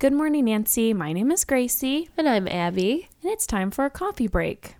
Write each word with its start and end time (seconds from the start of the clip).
Good 0.00 0.12
morning, 0.14 0.46
Nancy. 0.46 0.92
My 0.94 1.12
name 1.12 1.30
is 1.30 1.44
Gracie, 1.44 2.08
And 2.16 2.28
I'm 2.28 2.48
Abby. 2.48 3.08
and 3.22 3.30
it's 3.30 3.46
time 3.46 3.70
for 3.70 3.84
a 3.84 3.90
coffee 3.90 4.26
break. 4.26 4.74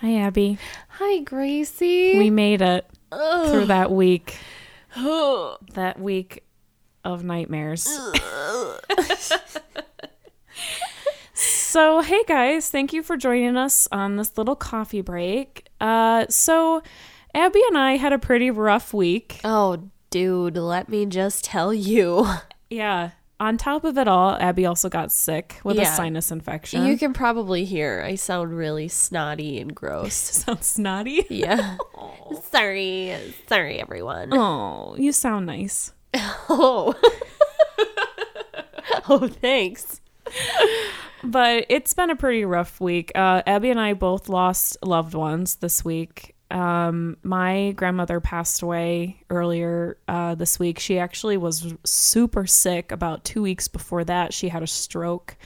Hi, 0.00 0.14
Abby. 0.20 0.58
Hi, 0.90 1.18
Gracie. 1.22 2.16
We 2.18 2.30
made 2.30 2.62
it 2.62 2.86
through 3.10 3.66
that 3.66 3.90
week. 3.90 4.38
That 5.74 6.00
week 6.00 6.44
of 7.04 7.24
nightmares. 7.24 7.82
so, 11.34 12.00
hey 12.00 12.22
guys, 12.26 12.70
thank 12.70 12.92
you 12.92 13.02
for 13.02 13.16
joining 13.16 13.56
us 13.56 13.86
on 13.92 14.16
this 14.16 14.36
little 14.36 14.56
coffee 14.56 15.00
break. 15.00 15.68
Uh, 15.80 16.26
so, 16.28 16.82
Abby 17.34 17.62
and 17.68 17.78
I 17.78 17.96
had 17.96 18.12
a 18.12 18.18
pretty 18.18 18.50
rough 18.50 18.92
week. 18.92 19.40
oh, 19.44 19.88
dude, 20.10 20.56
let 20.56 20.88
me 20.88 21.06
just 21.06 21.44
tell 21.44 21.72
you. 21.72 22.26
Yeah. 22.70 23.10
On 23.40 23.56
top 23.56 23.84
of 23.84 23.96
it 23.96 24.08
all, 24.08 24.32
Abby 24.32 24.66
also 24.66 24.88
got 24.88 25.12
sick 25.12 25.60
with 25.62 25.78
a 25.78 25.84
sinus 25.84 26.32
infection. 26.32 26.84
You 26.86 26.98
can 26.98 27.12
probably 27.12 27.64
hear 27.64 28.02
I 28.04 28.16
sound 28.16 28.56
really 28.56 28.88
snotty 28.88 29.60
and 29.60 29.72
gross. 29.72 30.14
sound 30.14 30.64
snotty. 30.64 31.24
Yeah. 31.30 31.76
sorry. 32.50 33.16
Sorry, 33.46 33.80
everyone. 33.80 34.30
Oh, 34.32 34.96
you 34.98 35.12
sound 35.12 35.46
nice. 35.46 35.92
Oh. 36.48 36.94
oh, 39.08 39.28
thanks. 39.28 40.00
But 41.22 41.66
it's 41.68 41.94
been 41.94 42.10
a 42.10 42.16
pretty 42.16 42.44
rough 42.44 42.80
week. 42.80 43.12
Uh, 43.14 43.42
Abby 43.46 43.70
and 43.70 43.80
I 43.80 43.92
both 43.94 44.28
lost 44.28 44.76
loved 44.82 45.14
ones 45.14 45.56
this 45.56 45.84
week. 45.84 46.34
Um, 46.50 47.18
my 47.22 47.72
grandmother 47.72 48.20
passed 48.20 48.62
away 48.62 49.22
earlier 49.28 49.98
uh, 50.08 50.34
this 50.34 50.58
week. 50.58 50.78
She 50.78 50.98
actually 50.98 51.36
was 51.36 51.74
super 51.84 52.46
sick 52.46 52.90
about 52.90 53.24
two 53.24 53.42
weeks 53.42 53.68
before 53.68 54.04
that. 54.04 54.32
She 54.32 54.48
had 54.48 54.62
a 54.62 54.66
stroke. 54.66 55.36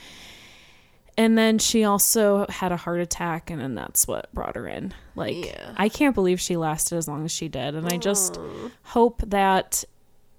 And 1.15 1.37
then 1.37 1.59
she 1.59 1.83
also 1.83 2.47
had 2.49 2.71
a 2.71 2.77
heart 2.77 2.99
attack, 2.99 3.51
and 3.51 3.61
then 3.61 3.75
that's 3.75 4.07
what 4.07 4.33
brought 4.33 4.55
her 4.55 4.67
in. 4.67 4.93
Like, 5.15 5.45
Yeah. 5.45 5.73
I 5.77 5.87
can't 5.87 6.15
believe 6.15 6.41
she 6.41 6.57
lasted 6.57 6.97
as 6.97 7.07
long 7.07 7.23
as 7.25 7.31
she 7.31 7.47
did. 7.49 7.75
And 7.75 7.87
I 7.87 7.97
just 7.97 8.39
hope 8.81 9.21
that 9.27 9.83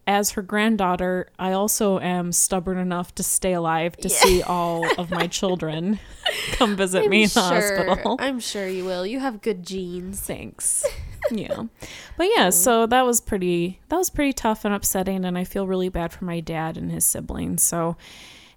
as 0.06 0.32
her 0.32 0.42
granddaughter, 0.42 1.28
I 1.38 1.52
also 1.52 1.98
am 1.98 2.32
stubborn 2.32 2.78
enough 2.78 3.14
to 3.16 3.22
stay 3.22 3.52
alive 3.52 3.96
to 3.98 4.08
see 4.08 4.42
all 4.42 4.86
of 4.98 5.10
my 5.10 5.26
children 5.26 5.98
come 6.52 6.76
visit 6.76 7.08
me 7.08 7.24
in 7.24 7.28
the 7.28 7.40
hospital. 7.40 8.16
I'm 8.18 8.40
sure 8.40 8.68
you 8.68 8.84
will. 8.84 9.06
You 9.06 9.20
have 9.20 9.40
good 9.40 9.64
genes. 9.64 10.20
Thanks. 10.20 10.84
Yeah. 11.30 11.62
But 12.18 12.28
yeah, 12.36 12.50
so 12.50 12.84
that 12.84 13.06
was 13.06 13.22
pretty 13.22 13.80
that 13.88 13.96
was 13.96 14.10
pretty 14.10 14.34
tough 14.34 14.66
and 14.66 14.74
upsetting 14.74 15.24
and 15.24 15.38
I 15.38 15.44
feel 15.44 15.66
really 15.66 15.88
bad 15.88 16.12
for 16.12 16.26
my 16.26 16.40
dad 16.40 16.76
and 16.76 16.92
his 16.92 17.06
siblings. 17.06 17.62
So 17.62 17.96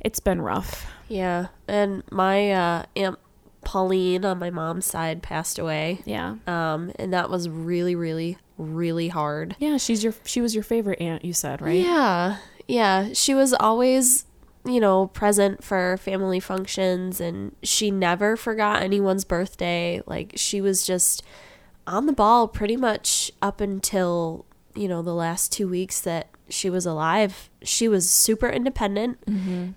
it's 0.01 0.19
been 0.19 0.41
rough. 0.41 0.85
Yeah. 1.07 1.47
And 1.69 2.03
my 2.11 2.51
uh, 2.51 2.83
Aunt 2.97 3.19
Pauline 3.67 4.23
on 4.23 4.39
my 4.39 4.49
mom's 4.49 4.85
side 4.85 5.21
passed 5.21 5.59
away. 5.59 5.99
Yeah. 6.05 6.35
Um, 6.47 6.93
and 6.97 7.11
that 7.11 7.29
was 7.29 7.49
really, 7.49 7.95
really, 7.95 8.37
really 8.57 9.09
hard. 9.09 9.57
Yeah, 9.59 9.75
she's 9.75 10.05
your 10.05 10.13
she 10.23 10.39
was 10.39 10.55
your 10.55 10.63
favorite 10.63 11.01
aunt, 11.01 11.25
you 11.25 11.33
said, 11.33 11.61
right? 11.61 11.83
Yeah. 11.83 12.37
Yeah. 12.69 13.09
She 13.11 13.35
was 13.35 13.53
always, 13.53 14.23
you 14.63 14.79
know, 14.79 15.07
present 15.07 15.65
for 15.65 15.97
family 15.97 16.39
functions 16.39 17.19
and 17.19 17.57
she 17.61 17.91
never 17.91 18.37
forgot 18.37 18.81
anyone's 18.81 19.25
birthday. 19.25 20.01
Like 20.05 20.31
she 20.37 20.61
was 20.61 20.87
just 20.87 21.21
on 21.85 22.05
the 22.05 22.13
ball 22.13 22.47
pretty 22.47 22.77
much 22.77 23.33
up 23.41 23.59
until, 23.59 24.45
you 24.75 24.87
know, 24.87 25.01
the 25.01 25.13
last 25.13 25.51
two 25.51 25.67
weeks 25.67 25.99
that 25.99 26.29
she 26.47 26.69
was 26.69 26.85
alive. 26.85 27.49
She 27.63 27.89
was 27.89 28.09
super 28.09 28.47
independent 28.47 29.17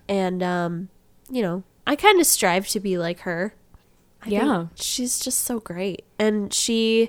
and, 0.08 0.42
um, 0.44 0.90
you 1.28 1.42
know, 1.42 1.64
I 1.88 1.96
kind 1.96 2.20
of 2.20 2.26
strive 2.28 2.68
to 2.68 2.78
be 2.78 2.96
like 2.96 3.20
her. 3.20 3.52
I 4.22 4.28
Yeah. 4.28 4.66
she's 4.74 5.18
just 5.18 5.40
so 5.42 5.60
great. 5.60 6.04
And 6.18 6.52
she, 6.52 7.08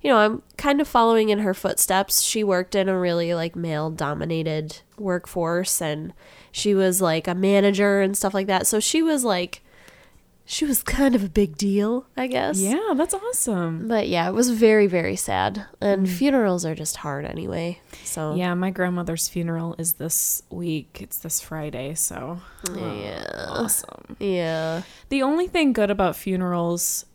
you 0.00 0.10
know, 0.10 0.18
I'm 0.18 0.42
kind 0.56 0.80
of 0.80 0.88
following 0.88 1.28
in 1.28 1.40
her 1.40 1.54
footsteps. 1.54 2.22
She 2.22 2.44
worked 2.44 2.74
in 2.74 2.88
a 2.88 2.98
really 2.98 3.34
like 3.34 3.56
male 3.56 3.90
dominated 3.90 4.78
workforce 4.98 5.80
and 5.82 6.12
she 6.50 6.74
was 6.74 7.00
like 7.00 7.26
a 7.26 7.34
manager 7.34 8.00
and 8.00 8.16
stuff 8.16 8.34
like 8.34 8.46
that. 8.46 8.66
So 8.66 8.80
she 8.80 9.02
was 9.02 9.24
like 9.24 9.62
she 10.52 10.66
was 10.66 10.82
kind 10.82 11.14
of 11.14 11.24
a 11.24 11.30
big 11.30 11.56
deal, 11.56 12.04
I 12.14 12.26
guess. 12.26 12.60
Yeah, 12.60 12.92
that's 12.94 13.14
awesome. 13.14 13.88
But 13.88 14.06
yeah, 14.08 14.28
it 14.28 14.32
was 14.32 14.50
very 14.50 14.86
very 14.86 15.16
sad. 15.16 15.64
And 15.80 16.06
mm. 16.06 16.10
funerals 16.10 16.66
are 16.66 16.74
just 16.74 16.98
hard 16.98 17.24
anyway. 17.24 17.80
So 18.04 18.34
Yeah, 18.34 18.52
my 18.52 18.70
grandmother's 18.70 19.28
funeral 19.28 19.74
is 19.78 19.94
this 19.94 20.42
week. 20.50 20.98
It's 21.00 21.16
this 21.16 21.40
Friday, 21.40 21.94
so 21.94 22.42
Yeah. 22.70 23.46
awesome. 23.48 24.16
Yeah. 24.20 24.82
The 25.08 25.22
only 25.22 25.48
thing 25.48 25.72
good 25.72 25.90
about 25.90 26.16
funerals 26.16 27.06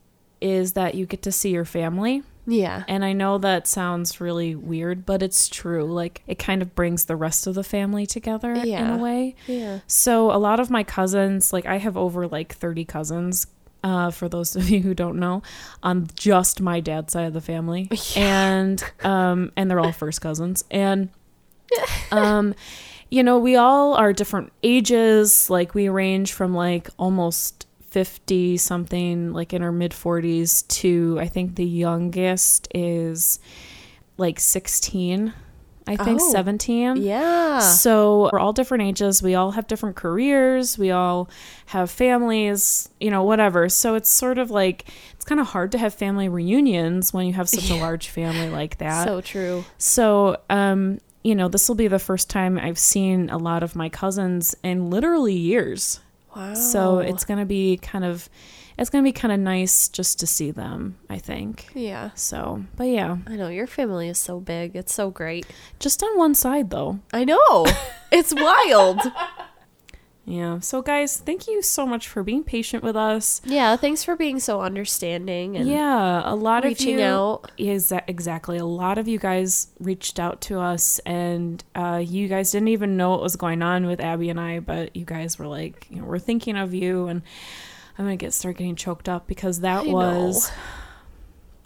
is 0.42 0.74
that 0.74 0.96
you 0.96 1.06
get 1.06 1.22
to 1.22 1.32
see 1.32 1.52
your 1.52 1.66
family. 1.66 2.24
Yeah. 2.48 2.86
And 2.88 3.04
I 3.04 3.12
know 3.12 3.38
that 3.40 3.68
sounds 3.68 4.22
really 4.22 4.56
weird, 4.56 5.06
but 5.06 5.22
it's 5.22 5.50
true. 5.50 5.84
Like 5.84 6.24
it 6.28 6.40
kind 6.40 6.62
of 6.62 6.74
brings 6.74 7.06
the 7.06 7.18
rest 7.18 7.46
of 7.46 7.56
the 7.56 7.64
family 7.64 8.06
together 8.06 8.54
in 8.54 9.00
a 9.00 9.04
way. 9.04 9.36
Yeah. 9.48 9.82
So 9.86 10.32
a 10.32 10.40
lot 10.40 10.60
of 10.62 10.70
my 10.70 10.84
cousins, 10.84 11.52
like 11.52 11.66
I 11.66 11.78
have 11.78 11.98
over 11.98 12.26
like 12.26 12.56
30 12.56 12.86
cousins, 12.86 13.48
uh, 13.84 14.12
for 14.12 14.30
those 14.30 14.56
of 14.56 14.70
you 14.70 14.82
who 14.82 14.94
don't 14.94 15.20
know, 15.20 15.44
on 15.84 16.08
just 16.16 16.62
my 16.62 16.80
dad's 16.80 17.14
side 17.14 17.28
of 17.28 17.34
the 17.34 17.42
family. 17.42 17.90
And 18.16 18.82
um 19.04 19.52
and 19.58 19.70
they're 19.70 19.80
all 19.80 19.92
first 19.92 20.22
cousins. 20.22 20.64
And 20.72 21.10
um 22.12 22.56
you 23.10 23.24
know, 23.24 23.38
we 23.38 23.56
all 23.56 23.94
are 23.94 24.12
different 24.14 24.52
ages, 24.64 25.50
like 25.50 25.74
we 25.76 25.90
range 25.90 26.34
from 26.34 26.54
like 26.54 26.90
almost 26.98 27.67
50 27.98 28.58
something, 28.58 29.34
like 29.34 29.54
in 29.54 29.64
our 29.64 29.72
mid 29.72 29.92
40s 29.92 30.68
to 30.68 31.18
I 31.20 31.28
think 31.28 31.56
the 31.56 31.66
youngest 31.66 32.68
is 32.76 33.40
like 34.18 34.40
16. 34.40 35.34
I 35.88 35.96
think 35.96 36.20
Oh. 36.22 36.32
17. 36.32 36.98
Yeah. 36.98 37.58
So 37.58 38.30
we're 38.32 38.38
all 38.40 38.54
different 38.54 38.84
ages. 38.84 39.24
We 39.24 39.34
all 39.34 39.50
have 39.52 39.66
different 39.66 39.96
careers. 39.96 40.78
We 40.78 40.92
all 40.92 41.28
have 41.68 41.90
families, 41.90 42.88
you 43.00 43.10
know, 43.10 43.24
whatever. 43.24 43.68
So 43.68 43.96
it's 43.96 44.12
sort 44.12 44.38
of 44.38 44.52
like 44.52 44.86
it's 45.16 45.26
kind 45.26 45.42
of 45.42 45.48
hard 45.48 45.72
to 45.72 45.80
have 45.80 45.92
family 45.96 46.30
reunions 46.30 47.14
when 47.16 47.26
you 47.26 47.34
have 47.34 47.50
such 47.50 47.72
a 47.72 47.76
large 47.86 48.10
family 48.10 48.50
like 48.50 48.78
that. 48.78 49.08
So 49.08 49.22
true. 49.22 49.66
So, 49.80 50.38
um, 50.52 51.00
you 51.24 51.34
know, 51.34 51.48
this 51.48 51.68
will 51.68 51.76
be 51.76 51.88
the 51.88 51.98
first 51.98 52.30
time 52.30 52.60
I've 52.60 52.78
seen 52.78 53.32
a 53.32 53.38
lot 53.40 53.64
of 53.64 53.76
my 53.76 53.90
cousins 53.90 54.56
in 54.64 54.92
literally 54.92 55.34
years. 55.36 56.00
Wow. 56.38 56.54
So 56.54 57.00
it's 57.00 57.26
going 57.26 57.40
to 57.40 57.46
be 57.46 57.78
kind 57.78 58.06
of 58.06 58.30
it's 58.78 58.92
going 58.92 59.04
to 59.04 59.08
be 59.08 59.12
kind 59.12 59.32
of 59.32 59.40
nice 59.40 59.90
just 59.90 60.20
to 60.20 60.28
see 60.28 60.52
them, 60.52 60.98
I 61.10 61.18
think. 61.18 61.68
Yeah. 61.74 62.12
So, 62.14 62.64
but 62.76 62.84
yeah, 62.84 63.18
I 63.26 63.36
know 63.36 63.48
your 63.48 63.66
family 63.66 64.08
is 64.08 64.20
so 64.20 64.40
big. 64.40 64.76
It's 64.76 64.94
so 64.94 65.10
great. 65.10 65.48
just 65.80 66.04
on 66.04 66.16
one 66.16 66.36
side 66.36 66.70
though. 66.70 67.00
I 67.12 67.24
know. 67.26 67.66
it's 68.12 68.34
wild. 68.34 69.00
Yeah. 70.30 70.60
So 70.60 70.82
guys, 70.82 71.16
thank 71.16 71.48
you 71.48 71.62
so 71.62 71.86
much 71.86 72.10
for 72.10 72.22
being 72.22 72.44
patient 72.44 72.84
with 72.84 72.98
us. 72.98 73.42
Yeah, 73.46 73.78
thanks 73.78 74.04
for 74.04 74.18
being 74.18 74.42
so 74.42 74.60
understanding 74.60 75.56
and 75.56 75.70
yeah, 75.70 76.22
a 76.26 76.36
lot 76.36 76.66
reaching 76.66 76.96
of 76.96 77.00
you 77.00 77.06
out. 77.06 77.52
is 77.58 77.94
exactly 78.10 78.58
a 78.58 78.66
lot 78.66 78.98
of 78.98 79.08
you 79.08 79.20
guys 79.20 79.68
reached 79.80 80.20
out 80.20 80.42
to 80.42 80.60
us 80.60 81.00
and 81.06 81.64
uh, 81.76 82.04
you 82.06 82.28
guys 82.28 82.52
didn't 82.52 82.68
even 82.68 82.98
know 82.98 83.12
what 83.12 83.22
was 83.22 83.38
going 83.38 83.62
on 83.62 83.86
with 83.86 84.02
Abby 84.02 84.30
and 84.30 84.38
I, 84.38 84.60
but 84.60 84.94
you 84.98 85.06
guys 85.06 85.40
were 85.40 85.48
like, 85.48 85.88
you 85.90 86.02
know, 86.02 86.06
we're 86.06 86.20
thinking 86.20 86.58
of 86.58 86.74
you 86.74 87.08
and 87.08 87.22
I'm 87.98 88.04
gonna 88.04 88.18
get 88.18 88.34
start 88.34 88.58
getting 88.58 88.76
choked 88.76 89.08
up 89.08 89.28
because 89.28 89.62
that 89.62 89.84
I 89.84 89.86
know. 89.86 90.34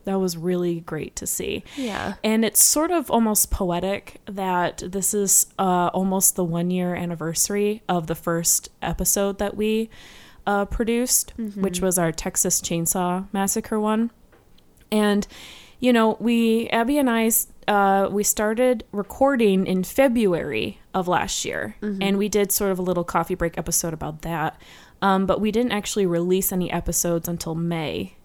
That 0.05 0.19
was 0.19 0.37
really 0.37 0.81
great 0.81 1.15
to 1.17 1.27
see. 1.27 1.63
Yeah. 1.75 2.15
And 2.23 2.43
it's 2.43 2.63
sort 2.63 2.91
of 2.91 3.09
almost 3.11 3.51
poetic 3.51 4.21
that 4.25 4.83
this 4.85 5.13
is 5.13 5.47
uh, 5.59 5.87
almost 5.93 6.35
the 6.35 6.43
one 6.43 6.71
year 6.71 6.95
anniversary 6.95 7.83
of 7.87 8.07
the 8.07 8.15
first 8.15 8.69
episode 8.81 9.37
that 9.39 9.55
we 9.55 9.89
uh, 10.47 10.65
produced, 10.65 11.33
which 11.55 11.81
was 11.81 11.97
our 11.97 12.11
Texas 12.11 12.61
Chainsaw 12.61 13.27
Massacre 13.31 13.79
one. 13.79 14.11
And, 14.91 15.27
you 15.79 15.93
know, 15.93 16.17
we, 16.19 16.67
Abby 16.69 16.97
and 16.97 17.09
I, 17.09 17.31
uh, 17.67 18.09
we 18.11 18.23
started 18.23 18.83
recording 18.91 19.67
in 19.67 19.83
February 19.83 20.79
of 20.93 21.07
last 21.07 21.45
year. 21.45 21.75
And 22.01 22.17
we 22.17 22.27
did 22.27 22.51
sort 22.51 22.71
of 22.71 22.79
a 22.79 22.81
little 22.81 23.03
coffee 23.03 23.35
break 23.35 23.57
episode 23.57 23.93
about 23.93 24.23
that. 24.23 24.59
Um, 25.01 25.25
but 25.25 25.39
we 25.41 25.51
didn't 25.51 25.71
actually 25.71 26.05
release 26.05 26.51
any 26.51 26.71
episodes 26.71 27.27
until 27.27 27.55
May 27.55 28.17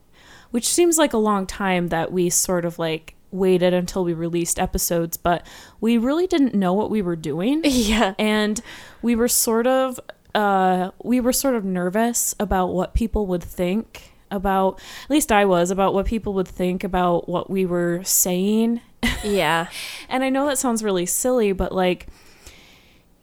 which 0.51 0.69
seems 0.69 0.99
like 0.99 1.13
a 1.13 1.19
long 1.19 1.47
time 1.47 1.89
that 1.89 2.13
we 2.13 2.31
sort 2.31 2.65
of 2.65 2.79
like 2.79 3.15
waited 3.31 3.75
until 3.75 4.05
we 4.05 4.13
released 4.13 4.59
episodes, 4.59 5.17
but 5.17 5.47
we 5.81 5.99
really 5.99 6.27
didn't 6.27 6.55
know 6.55 6.73
what 6.73 6.91
we 6.91 7.03
were 7.03 7.17
doing. 7.17 7.63
Yeah. 7.65 8.15
And 8.19 8.61
we 9.03 9.15
were 9.15 9.29
sort 9.29 9.67
of 9.67 10.01
uh 10.35 10.91
we 11.03 11.21
were 11.21 11.33
sort 11.33 11.55
of 11.55 11.65
nervous 11.65 12.35
about 12.39 12.67
what 12.69 12.95
people 12.95 13.27
would 13.27 13.43
think 13.43 14.13
about 14.31 14.81
at 15.05 15.11
least 15.11 15.31
I 15.33 15.45
was 15.45 15.71
about 15.71 15.95
what 15.95 16.05
people 16.05 16.35
would 16.35 16.49
think 16.49 16.85
about 16.85 17.29
what 17.29 17.49
we 17.51 17.67
were 17.67 18.03
saying. 18.05 18.81
Yeah. 19.25 19.69
And 20.09 20.23
I 20.25 20.31
know 20.31 20.47
that 20.47 20.59
sounds 20.59 20.83
really 20.85 21.07
silly, 21.07 21.53
but 21.53 21.73
like 21.73 22.07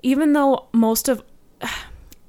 even 0.02 0.34
though 0.34 0.68
most 0.74 1.08
of 1.08 1.24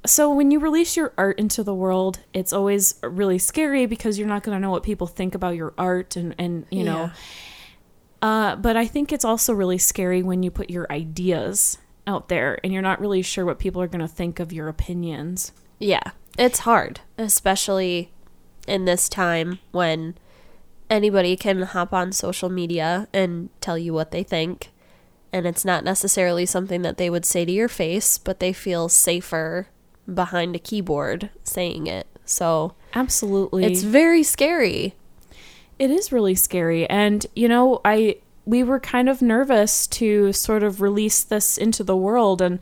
so 0.06 0.32
when 0.32 0.50
you 0.50 0.58
release 0.58 0.96
your 0.96 1.12
art 1.16 1.38
into 1.38 1.62
the 1.62 1.74
world, 1.74 2.20
it's 2.32 2.52
always 2.52 2.96
really 3.02 3.38
scary 3.38 3.86
because 3.86 4.18
you're 4.18 4.28
not 4.28 4.42
going 4.42 4.56
to 4.56 4.60
know 4.60 4.70
what 4.70 4.82
people 4.82 5.06
think 5.06 5.34
about 5.34 5.56
your 5.56 5.72
art 5.78 6.16
and 6.16 6.34
and 6.38 6.66
you 6.70 6.84
know. 6.84 7.10
Uh, 8.20 8.56
but 8.56 8.76
I 8.76 8.86
think 8.86 9.12
it's 9.12 9.24
also 9.24 9.52
really 9.52 9.76
scary 9.76 10.22
when 10.22 10.42
you 10.42 10.50
put 10.50 10.70
your 10.70 10.90
ideas 10.90 11.76
out 12.06 12.28
there 12.28 12.58
and 12.64 12.72
you're 12.72 12.80
not 12.80 13.00
really 13.00 13.20
sure 13.20 13.44
what 13.44 13.58
people 13.58 13.82
are 13.82 13.86
going 13.86 14.00
to 14.00 14.08
think 14.08 14.40
of 14.40 14.52
your 14.52 14.68
opinions. 14.68 15.52
Yeah. 15.78 16.12
It's 16.38 16.60
hard, 16.60 17.00
especially 17.18 18.12
in 18.66 18.86
this 18.86 19.10
time 19.10 19.58
when 19.72 20.16
anybody 20.88 21.36
can 21.36 21.62
hop 21.62 21.92
on 21.92 22.12
social 22.12 22.48
media 22.48 23.08
and 23.12 23.50
tell 23.60 23.76
you 23.76 23.92
what 23.92 24.10
they 24.10 24.22
think. 24.22 24.70
And 25.30 25.46
it's 25.46 25.64
not 25.64 25.84
necessarily 25.84 26.46
something 26.46 26.80
that 26.80 26.96
they 26.96 27.10
would 27.10 27.26
say 27.26 27.44
to 27.44 27.52
your 27.52 27.68
face, 27.68 28.16
but 28.16 28.40
they 28.40 28.54
feel 28.54 28.88
safer 28.88 29.68
behind 30.12 30.54
a 30.56 30.58
keyboard 30.58 31.30
saying 31.42 31.86
it. 31.86 32.06
So 32.24 32.74
Absolutely. 32.94 33.64
it's 33.64 33.82
very 33.82 34.22
scary. 34.22 34.94
It 35.78 35.90
is 35.90 36.12
really 36.12 36.34
scary. 36.34 36.88
And, 36.88 37.26
you 37.34 37.48
know, 37.48 37.80
I 37.84 38.18
we 38.46 38.62
were 38.62 38.78
kind 38.80 39.08
of 39.08 39.22
nervous 39.22 39.86
to 39.86 40.32
sort 40.32 40.62
of 40.62 40.80
release 40.82 41.24
this 41.24 41.56
into 41.56 41.82
the 41.82 41.96
world 41.96 42.42
and 42.42 42.58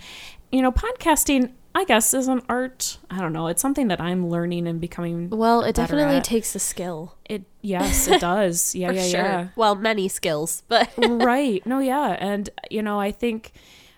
you 0.51 0.63
know, 0.63 0.71
podcasting 0.73 1.53
I 1.75 1.85
guess 1.85 2.13
is 2.13 2.29
an 2.29 2.43
art. 2.51 2.99
I 3.11 3.19
don't 3.19 3.33
know. 3.33 3.47
It's 3.47 3.63
something 3.63 3.89
that 3.89 3.99
I'm 3.99 4.29
learning 4.29 4.67
and 4.69 4.79
becoming 4.79 5.31
Well, 5.31 5.63
it 5.63 5.75
definitely 5.75 6.17
at. 6.17 6.25
takes 6.25 6.55
a 6.55 6.59
skill. 6.59 7.15
it 7.25 7.45
yes, 7.63 8.09
it 8.09 8.21
does. 8.33 8.75
Yeah, 8.75 8.91
yeah, 8.93 9.03
sure. 9.07 9.21
yeah. 9.21 9.49
Well, 9.57 9.75
many 9.75 10.09
skills, 10.09 10.63
but 10.69 10.91
right. 10.99 11.65
No, 11.67 11.79
yeah. 11.79 12.17
And, 12.21 12.51
you 12.71 12.83
know, 12.83 13.01
I 13.01 13.11
think 13.11 13.53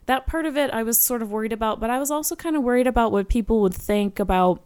that 0.06 0.26
part 0.26 0.46
of 0.46 0.56
it 0.56 0.70
I 0.70 0.82
was 0.82 0.98
sort 0.98 1.22
of 1.22 1.30
worried 1.30 1.52
about, 1.52 1.80
but 1.80 1.90
I 1.90 1.98
was 1.98 2.10
also 2.10 2.36
kind 2.36 2.56
of 2.56 2.62
worried 2.62 2.86
about 2.86 3.12
what 3.12 3.28
people 3.28 3.60
would 3.62 3.74
think 3.74 4.18
about 4.18 4.62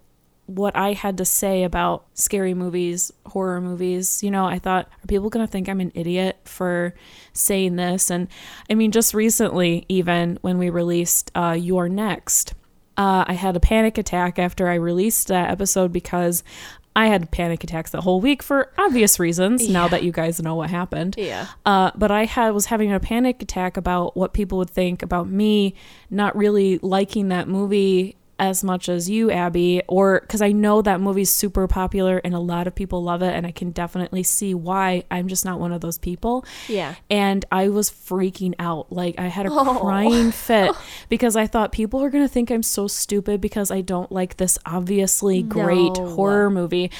what 0.48 0.74
I 0.74 0.94
had 0.94 1.18
to 1.18 1.26
say 1.26 1.62
about 1.62 2.06
scary 2.14 2.54
movies, 2.54 3.12
horror 3.26 3.60
movies. 3.60 4.22
You 4.22 4.30
know, 4.30 4.46
I 4.46 4.58
thought, 4.58 4.86
are 4.86 5.06
people 5.06 5.28
going 5.28 5.46
to 5.46 5.50
think 5.50 5.68
I'm 5.68 5.80
an 5.80 5.92
idiot 5.94 6.38
for 6.44 6.94
saying 7.34 7.76
this? 7.76 8.10
And 8.10 8.28
I 8.70 8.74
mean, 8.74 8.90
just 8.90 9.12
recently, 9.12 9.84
even 9.90 10.38
when 10.40 10.56
we 10.56 10.70
released 10.70 11.30
uh, 11.34 11.56
You're 11.58 11.90
Next, 11.90 12.54
uh, 12.96 13.24
I 13.28 13.34
had 13.34 13.56
a 13.56 13.60
panic 13.60 13.98
attack 13.98 14.38
after 14.38 14.68
I 14.68 14.74
released 14.74 15.28
that 15.28 15.50
episode 15.50 15.92
because 15.92 16.42
I 16.98 17.06
had 17.06 17.30
panic 17.30 17.62
attacks 17.62 17.92
the 17.92 18.00
whole 18.00 18.20
week 18.20 18.42
for 18.42 18.72
obvious 18.76 19.20
reasons. 19.20 19.68
Now 19.68 19.86
that 19.86 20.02
you 20.02 20.10
guys 20.10 20.42
know 20.42 20.56
what 20.56 20.68
happened, 20.68 21.14
yeah. 21.16 21.46
uh, 21.64 21.92
but 21.94 22.10
I 22.10 22.24
had 22.24 22.50
was 22.50 22.66
having 22.66 22.92
a 22.92 22.98
panic 22.98 23.40
attack 23.40 23.76
about 23.76 24.16
what 24.16 24.32
people 24.32 24.58
would 24.58 24.68
think 24.68 25.04
about 25.04 25.28
me 25.28 25.74
not 26.10 26.36
really 26.36 26.78
liking 26.78 27.28
that 27.28 27.46
movie 27.46 28.16
as 28.38 28.62
much 28.62 28.88
as 28.88 29.10
you, 29.10 29.30
Abby, 29.30 29.82
or 29.88 30.20
because 30.20 30.40
I 30.42 30.52
know 30.52 30.80
that 30.82 31.00
movie's 31.00 31.30
super 31.30 31.66
popular 31.66 32.18
and 32.18 32.34
a 32.34 32.38
lot 32.38 32.66
of 32.66 32.74
people 32.74 33.02
love 33.02 33.22
it, 33.22 33.34
and 33.34 33.46
I 33.46 33.50
can 33.50 33.70
definitely 33.72 34.22
see 34.22 34.54
why. 34.54 35.04
I'm 35.10 35.28
just 35.28 35.44
not 35.44 35.58
one 35.60 35.72
of 35.72 35.80
those 35.80 35.98
people. 35.98 36.44
Yeah. 36.68 36.94
And 37.10 37.44
I 37.50 37.68
was 37.68 37.90
freaking 37.90 38.54
out. 38.58 38.92
Like 38.92 39.18
I 39.18 39.26
had 39.26 39.46
a 39.46 39.50
Oh. 39.50 39.78
crying 39.80 40.30
fit 40.30 40.72
because 41.08 41.34
I 41.36 41.46
thought 41.46 41.72
people 41.72 42.02
are 42.02 42.10
gonna 42.10 42.28
think 42.28 42.50
I'm 42.50 42.62
so 42.62 42.86
stupid 42.86 43.40
because 43.40 43.70
I 43.70 43.80
don't 43.80 44.10
like 44.12 44.36
this 44.36 44.58
obviously 44.64 45.42
great 45.42 45.96
No. 45.98 46.08
horror 46.14 46.50
movie. 46.50 46.90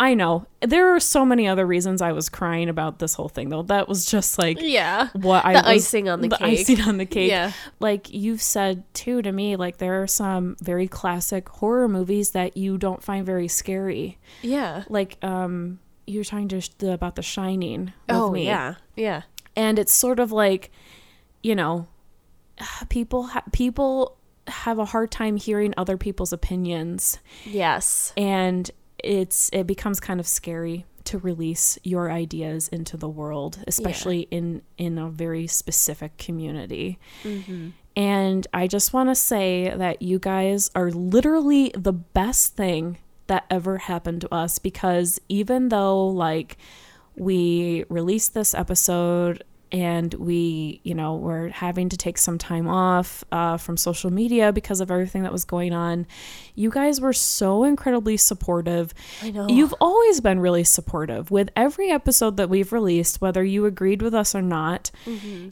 I 0.00 0.14
know. 0.14 0.46
There 0.60 0.94
are 0.94 1.00
so 1.00 1.24
many 1.24 1.46
other 1.46 1.64
reasons 1.66 2.02
I 2.02 2.12
was 2.12 2.28
crying 2.28 2.68
about 2.68 2.98
this 2.98 3.14
whole 3.14 3.28
thing 3.28 3.48
though. 3.48 3.62
That 3.62 3.88
was 3.88 4.06
just 4.06 4.38
like 4.38 4.58
Yeah. 4.60 5.08
what 5.12 5.44
I 5.44 5.52
The 5.52 5.58
was, 5.58 5.66
icing 5.86 6.08
on 6.08 6.20
the 6.20 6.28
cake. 6.30 6.40
icing 6.42 6.80
on 6.80 6.96
the 6.98 7.06
cake. 7.06 7.30
Yeah. 7.30 7.52
Like 7.78 8.12
you've 8.12 8.42
said 8.42 8.82
too 8.92 9.22
to 9.22 9.30
me, 9.30 9.54
like 9.56 9.78
there 9.78 10.02
are 10.02 10.06
some 10.08 10.56
very 10.60 10.88
classic 10.88 11.48
horror 11.48 11.88
movies 11.88 12.30
that 12.30 12.56
you 12.56 12.76
don't 12.76 13.02
find 13.02 13.24
very 13.24 13.46
scary. 13.48 14.18
Yeah. 14.42 14.82
Like 14.88 15.16
um 15.22 15.78
you 16.06 16.20
were 16.20 16.24
talking 16.24 16.48
to 16.48 16.60
the, 16.78 16.92
about 16.92 17.14
The 17.16 17.22
Shining 17.22 17.84
with 18.08 18.16
Oh, 18.16 18.30
me, 18.32 18.44
yeah. 18.46 18.74
Yeah. 18.96 19.22
and 19.56 19.78
it's 19.78 19.92
sort 19.92 20.18
of 20.18 20.32
like, 20.32 20.70
you 21.42 21.54
know, 21.54 21.86
people 22.88 23.28
ha- 23.28 23.44
people 23.52 24.16
have 24.48 24.78
a 24.78 24.84
hard 24.84 25.10
time 25.10 25.36
hearing 25.36 25.72
other 25.76 25.96
people's 25.96 26.32
opinions, 26.32 27.18
Yes. 27.46 28.12
and 28.16 28.70
it's 29.04 29.50
it 29.52 29.66
becomes 29.66 30.00
kind 30.00 30.20
of 30.20 30.26
scary 30.26 30.86
to 31.04 31.18
release 31.18 31.78
your 31.82 32.10
ideas 32.10 32.68
into 32.68 32.96
the 32.96 33.08
world 33.08 33.62
especially 33.66 34.20
in 34.30 34.62
in 34.78 34.98
a 34.98 35.10
very 35.10 35.46
specific 35.46 36.16
community. 36.16 36.98
Mm-hmm. 37.22 37.70
And 37.96 38.46
i 38.52 38.66
just 38.66 38.92
want 38.92 39.08
to 39.10 39.14
say 39.14 39.72
that 39.76 40.02
you 40.02 40.18
guys 40.18 40.70
are 40.74 40.90
literally 40.90 41.72
the 41.76 41.92
best 41.92 42.56
thing 42.56 42.98
that 43.26 43.44
ever 43.50 43.78
happened 43.78 44.22
to 44.22 44.34
us 44.34 44.58
because 44.58 45.20
even 45.28 45.68
though 45.68 46.06
like 46.08 46.56
we 47.16 47.84
released 47.88 48.34
this 48.34 48.54
episode 48.54 49.44
and 49.74 50.14
we 50.14 50.80
you 50.84 50.94
know 50.94 51.16
were 51.16 51.48
having 51.48 51.88
to 51.88 51.96
take 51.96 52.16
some 52.16 52.38
time 52.38 52.68
off 52.68 53.24
uh, 53.32 53.56
from 53.56 53.76
social 53.76 54.10
media 54.10 54.52
because 54.52 54.80
of 54.80 54.90
everything 54.90 55.24
that 55.24 55.32
was 55.32 55.44
going 55.44 55.72
on. 55.72 56.06
You 56.54 56.70
guys 56.70 57.00
were 57.00 57.12
so 57.12 57.64
incredibly 57.64 58.16
supportive. 58.16 58.94
I 59.20 59.32
know. 59.32 59.48
you've 59.48 59.74
always 59.80 60.20
been 60.20 60.38
really 60.38 60.64
supportive. 60.64 61.30
With 61.30 61.50
every 61.56 61.90
episode 61.90 62.36
that 62.36 62.48
we've 62.48 62.72
released 62.72 63.20
whether 63.20 63.42
you 63.42 63.66
agreed 63.66 64.00
with 64.00 64.14
us 64.14 64.34
or 64.34 64.42
not 64.42 64.90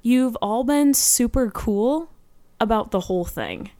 you've 0.02 0.36
all 0.36 0.62
been 0.64 0.94
super 0.94 1.50
cool 1.50 2.10
about 2.60 2.90
the 2.92 3.00
whole 3.00 3.24
thing. 3.24 3.70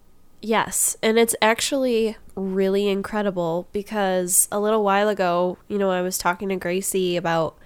Yes, 0.41 0.97
and 1.03 1.19
it's 1.19 1.37
actually 1.41 2.17
really 2.35 2.89
incredible 2.89 3.69
because 3.73 4.49
a 4.51 4.59
little 4.59 4.83
while 4.83 5.09
ago, 5.09 5.57
you 5.69 5.79
know, 5.79 5.91
I 5.91 6.03
was 6.03 6.19
talking 6.19 6.49
to 6.49 6.57
Gracie 6.57 7.17
about 7.17 7.57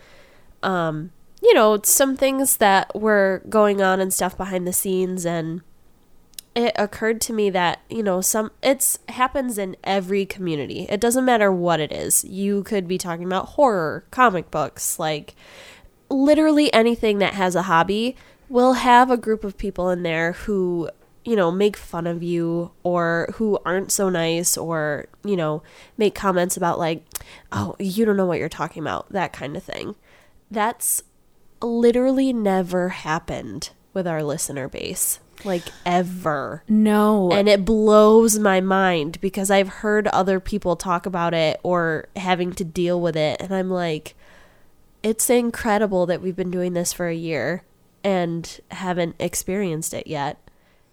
um, 0.63 1.11
you 1.47 1.55
know, 1.55 1.81
some 1.85 2.17
things 2.17 2.57
that 2.57 2.93
were 3.01 3.41
going 3.49 3.81
on 3.81 4.01
and 4.01 4.13
stuff 4.13 4.37
behind 4.37 4.67
the 4.67 4.73
scenes 4.73 5.25
and 5.25 5.63
it 6.57 6.73
occurred 6.77 7.21
to 7.21 7.33
me 7.33 7.51
that, 7.51 7.83
you 7.89 8.03
know, 8.03 8.21
some 8.21 8.51
it's 8.63 8.99
happens 9.11 9.57
in 9.57 9.77
every 9.85 10.27
community. 10.27 10.87
It 10.89 11.01
doesn't 11.01 11.25
matter 11.25 11.53
what 11.53 11.79
it 11.79 11.93
is. 11.93 12.25
You 12.25 12.65
could 12.65 12.89
be 12.89 12.99
talking 12.99 13.27
about 13.27 13.51
horror, 13.51 14.05
comic 14.11 14.51
books, 14.51 14.99
like 14.99 15.37
literally 16.11 16.73
anything 16.73 17.19
that 17.19 17.35
has 17.35 17.55
a 17.55 17.63
hobby 17.63 18.17
will 18.49 18.73
have 18.73 19.09
a 19.09 19.17
group 19.17 19.45
of 19.45 19.57
people 19.57 19.89
in 19.91 20.03
there 20.03 20.33
who 20.33 20.91
you 21.25 21.37
know 21.37 21.53
make 21.53 21.77
fun 21.77 22.09
of 22.09 22.25
you 22.25 22.73
or 22.83 23.29
who 23.35 23.59
aren't 23.65 23.93
so 23.93 24.09
nice 24.09 24.57
or 24.57 25.07
you 25.25 25.37
know 25.37 25.63
make 25.97 26.15
comments 26.15 26.57
about 26.57 26.79
like 26.79 27.05
oh 27.53 27.75
you 27.79 28.05
don't 28.05 28.17
know 28.17 28.27
what 28.27 28.39
you're 28.39 28.49
talking 28.49 28.83
about 28.83 29.11
that 29.11 29.33
kind 29.33 29.57
of 29.57 29.63
thing 29.63 29.97
that's 30.51 31.03
literally 31.63 32.33
never 32.33 32.91
happened 32.91 33.71
with 33.95 34.07
our 34.07 34.23
listener 34.23 34.69
base 34.69 35.21
like 35.45 35.65
ever 35.85 36.63
no 36.69 37.31
and 37.31 37.47
it 37.49 37.65
blows 37.65 38.39
my 38.39 38.61
mind 38.61 39.21
because 39.21 39.51
I've 39.51 39.69
heard 39.69 40.09
other 40.09 40.41
people 40.41 40.77
talk 40.77 41.05
about 41.07 41.35
it 41.35 41.61
or 41.63 42.09
having 42.17 42.53
to 42.55 42.65
deal 42.65 43.01
with 43.01 43.17
it. 43.17 43.41
And 43.41 43.55
I'm 43.55 43.71
like, 43.71 44.15
it's 45.03 45.29
incredible 45.29 46.07
that 46.07 46.23
we've 46.23 46.35
been 46.37 46.51
doing 46.51 46.73
this 46.73 46.93
for 46.95 47.07
a 47.09 47.15
year 47.15 47.65
and 48.03 48.61
haven't 48.71 49.17
experienced 49.19 49.93
it 49.93 50.07
yet. 50.07 50.39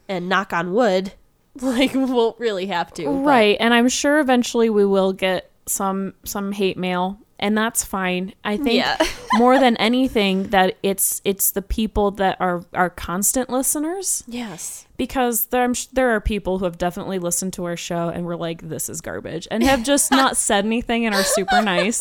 And 0.09 0.27
knock 0.27 0.51
on 0.51 0.73
wood, 0.73 1.13
like, 1.61 1.93
won't 1.95 2.37
really 2.37 2.65
have 2.67 2.93
to. 2.95 3.05
but- 3.05 3.11
right 3.25 3.57
and 3.61 3.73
i'm 3.73 3.87
sure 3.87 4.19
eventually 4.19 4.69
we 4.69 4.85
will 4.85 5.13
get 5.13 5.49
some 5.65 6.13
some 6.25 6.51
hate 6.51 6.77
mail 6.77 7.17
and 7.43 7.55
that's 7.57 7.83
fine 7.83 8.33
i 8.43 8.55
think 8.57 8.75
Yeah. 8.77 8.97
more 9.33 9.59
than 9.59 9.75
anything 9.77 10.43
that 10.49 10.77
it's 10.81 11.21
it's 11.23 11.51
the 11.51 11.61
people 11.61 12.09
that 12.11 12.37
are 12.39 12.63
are 12.73 12.89
constant 12.89 13.49
listeners 13.51 14.23
Yes. 14.27 14.87
because 14.97 15.47
there, 15.47 15.63
I'm, 15.63 15.73
sh- 15.75 15.87
there 15.93 16.09
are 16.15 16.21
people 16.21 16.57
who 16.57 16.65
have 16.65 16.77
definitely 16.79 17.19
listened 17.19 17.53
to 17.53 17.65
our 17.65 17.77
show 17.77 18.09
and 18.09 18.25
were 18.25 18.37
like 18.37 18.67
this 18.69 18.89
is 18.89 19.01
garbage 19.01 19.47
and 19.51 19.61
have 19.63 19.83
just 19.83 20.09
not 20.21 20.37
said 20.37 20.65
anything 20.65 21.05
and 21.05 21.13
are 21.13 21.23
super 21.23 21.61
nice 21.61 21.99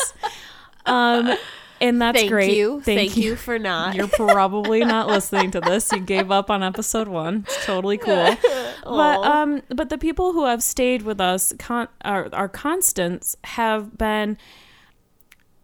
um 0.85 1.35
and 1.81 2.01
that's 2.01 2.13
great. 2.13 2.29
Thank 2.29 2.31
great 2.31 2.57
you. 2.57 2.81
Thank, 2.81 3.17
you. 3.17 3.35
for 3.35 3.59
not. 3.59 3.95
you're 3.95 4.07
probably 4.07 4.85
not 4.85 5.07
listening 5.07 5.51
to 5.51 5.59
this. 5.59 5.91
You 5.91 5.99
gave 5.99 6.31
up 6.31 6.49
on 6.49 6.63
episode 6.63 7.09
one. 7.09 7.43
It's 7.45 7.65
totally 7.65 7.97
cool. 7.97 8.37
But 8.85 9.25
um, 9.25 9.61
but 9.69 9.89
the 9.89 9.97
people 9.97 10.31
who 10.33 10.45
have 10.45 10.61
stayed 10.63 11.01
with 11.01 11.19
us, 11.19 11.51
con- 11.59 11.87
our, 12.05 12.29
our 12.33 12.47
constants, 12.47 13.35
have 13.43 13.97
been 13.97 14.37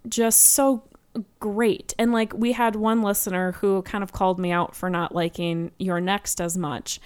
just 0.07 0.41
so 0.41 0.83
great. 1.39 1.93
And 1.97 2.11
like 2.11 2.33
we 2.33 2.51
had 2.51 2.75
one 2.75 3.01
listener 3.01 3.53
who 3.53 3.81
kind 3.81 4.03
of 4.03 4.11
called 4.11 4.39
me 4.39 4.51
out 4.51 4.75
for 4.75 4.89
not 4.89 5.13
liking 5.13 5.71
You're 5.79 5.99
Next 5.99 6.39
as 6.39 6.57
much. 6.57 6.99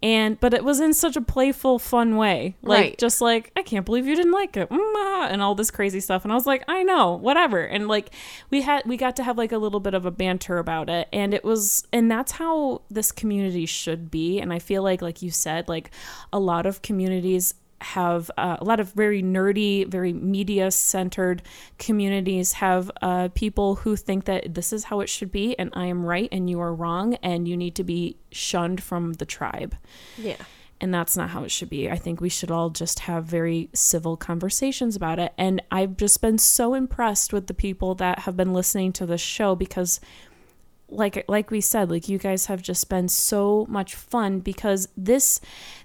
And 0.00 0.38
but 0.38 0.54
it 0.54 0.62
was 0.62 0.78
in 0.78 0.94
such 0.94 1.16
a 1.16 1.20
playful, 1.20 1.80
fun 1.80 2.16
way. 2.16 2.56
Like 2.62 2.80
Right. 2.80 2.98
just 2.98 3.20
like, 3.20 3.50
I 3.56 3.62
can't 3.62 3.84
believe 3.84 4.06
you 4.06 4.14
didn't 4.14 4.32
like 4.32 4.56
it. 4.56 4.68
Mm, 4.70 4.78
ah," 4.78 5.26
and 5.28 5.42
all 5.42 5.56
this 5.56 5.72
crazy 5.72 5.98
stuff. 5.98 6.22
And 6.24 6.30
I 6.30 6.36
was 6.36 6.46
like, 6.46 6.62
I 6.68 6.84
know, 6.84 7.16
whatever. 7.16 7.60
And 7.60 7.88
like 7.88 8.14
we 8.48 8.62
had 8.62 8.84
we 8.86 8.96
got 8.96 9.16
to 9.16 9.24
have 9.24 9.36
like 9.36 9.50
a 9.52 9.58
little 9.58 9.80
bit 9.80 9.94
of 9.94 10.06
a 10.06 10.12
banter 10.12 10.58
about 10.58 10.88
it. 10.88 11.08
And 11.12 11.34
it 11.34 11.44
was 11.44 11.84
and 11.92 12.08
that's 12.10 12.32
how 12.32 12.82
this 12.90 13.10
community 13.10 13.66
should 13.66 14.08
be. 14.10 14.38
And 14.38 14.52
I 14.52 14.60
feel 14.60 14.84
like 14.84 15.02
like 15.02 15.20
you 15.20 15.32
said, 15.32 15.68
like 15.68 15.90
a 16.32 16.38
lot 16.38 16.64
of 16.64 16.80
communities 16.80 17.54
have 17.80 18.30
uh, 18.36 18.56
a 18.58 18.64
lot 18.64 18.80
of 18.80 18.92
very 18.92 19.22
nerdy, 19.22 19.86
very 19.86 20.12
media 20.12 20.70
centered 20.70 21.42
communities 21.78 22.54
have 22.54 22.90
uh, 23.02 23.28
people 23.34 23.76
who 23.76 23.96
think 23.96 24.24
that 24.24 24.54
this 24.54 24.72
is 24.72 24.84
how 24.84 25.00
it 25.00 25.08
should 25.08 25.30
be 25.30 25.58
and 25.58 25.70
I 25.72 25.86
am 25.86 26.04
right 26.04 26.28
and 26.32 26.48
you 26.48 26.60
are 26.60 26.74
wrong 26.74 27.14
and 27.16 27.46
you 27.46 27.56
need 27.56 27.74
to 27.76 27.84
be 27.84 28.16
shunned 28.30 28.82
from 28.82 29.14
the 29.14 29.26
tribe. 29.26 29.76
Yeah. 30.16 30.36
And 30.80 30.94
that's 30.94 31.16
not 31.16 31.30
how 31.30 31.42
it 31.42 31.50
should 31.50 31.70
be. 31.70 31.90
I 31.90 31.96
think 31.96 32.20
we 32.20 32.28
should 32.28 32.52
all 32.52 32.70
just 32.70 33.00
have 33.00 33.24
very 33.24 33.68
civil 33.74 34.16
conversations 34.16 34.94
about 34.94 35.18
it. 35.18 35.32
And 35.36 35.60
I've 35.72 35.96
just 35.96 36.20
been 36.20 36.38
so 36.38 36.74
impressed 36.74 37.32
with 37.32 37.48
the 37.48 37.54
people 37.54 37.96
that 37.96 38.20
have 38.20 38.36
been 38.36 38.52
listening 38.52 38.92
to 38.94 39.06
this 39.06 39.20
show 39.20 39.56
because 39.56 40.00
like 40.88 41.24
like 41.28 41.50
we 41.50 41.60
said 41.60 41.90
like 41.90 42.08
you 42.08 42.18
guys 42.18 42.46
have 42.46 42.62
just 42.62 42.88
been 42.88 43.08
so 43.08 43.66
much 43.68 43.94
fun 43.94 44.40
because 44.40 44.88
this 44.96 45.40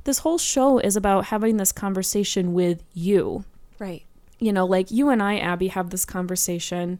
this 0.06 0.20
whole 0.20 0.38
show 0.38 0.80
is 0.80 0.96
about 0.96 1.26
having 1.26 1.58
this 1.58 1.72
conversation 1.72 2.54
with 2.54 2.84
you 2.94 3.44
Right. 3.80 4.04
you 4.40 4.54
know 4.54 4.66
like 4.66 4.92
you 4.92 5.10
and 5.10 5.22
i 5.22 5.38
abby 5.38 5.68
have 5.68 5.90
this 5.90 6.06
conversation 6.06 7.00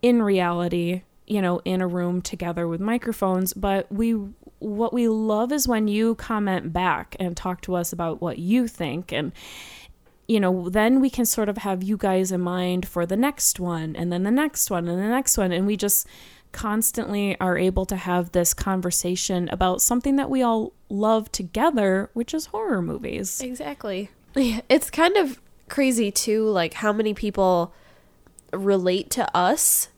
in 0.00 0.22
reality 0.22 1.02
you 1.26 1.42
know 1.42 1.60
in 1.64 1.82
a 1.82 1.86
room 1.86 2.22
together 2.22 2.66
with 2.66 2.80
microphones 2.80 3.52
but 3.52 3.90
we 3.92 4.12
what 4.58 4.94
we 4.94 5.08
love 5.08 5.52
is 5.52 5.68
when 5.68 5.88
you 5.88 6.14
comment 6.14 6.72
back 6.72 7.16
and 7.20 7.36
talk 7.36 7.60
to 7.62 7.74
us 7.74 7.92
about 7.92 8.22
what 8.22 8.38
you 8.38 8.66
think 8.66 9.12
and 9.12 9.32
you 10.28 10.38
know, 10.40 10.70
then 10.70 11.00
we 11.00 11.10
can 11.10 11.26
sort 11.26 11.48
of 11.48 11.58
have 11.58 11.82
you 11.82 11.96
guys 11.96 12.30
in 12.32 12.40
mind 12.40 12.86
for 12.88 13.04
the 13.04 13.16
next 13.16 13.58
one 13.60 13.94
and 13.96 14.10
then 14.12 14.22
the 14.22 14.30
next 14.30 14.70
one 14.70 14.88
and 14.88 14.98
the 14.98 15.08
next 15.08 15.36
one. 15.36 15.52
And 15.52 15.66
we 15.66 15.76
just 15.76 16.06
constantly 16.52 17.38
are 17.40 17.58
able 17.58 17.86
to 17.86 17.96
have 17.96 18.32
this 18.32 18.54
conversation 18.54 19.48
about 19.50 19.82
something 19.82 20.16
that 20.16 20.30
we 20.30 20.42
all 20.42 20.72
love 20.88 21.32
together, 21.32 22.10
which 22.12 22.34
is 22.34 22.46
horror 22.46 22.82
movies. 22.82 23.40
Exactly. 23.40 24.10
It's 24.68 24.88
kind 24.88 25.16
of 25.16 25.40
crazy 25.68 26.10
too, 26.10 26.48
like 26.48 26.74
how 26.74 26.92
many 26.92 27.12
people 27.12 27.74
relate 28.52 29.10
to 29.10 29.36
us 29.36 29.88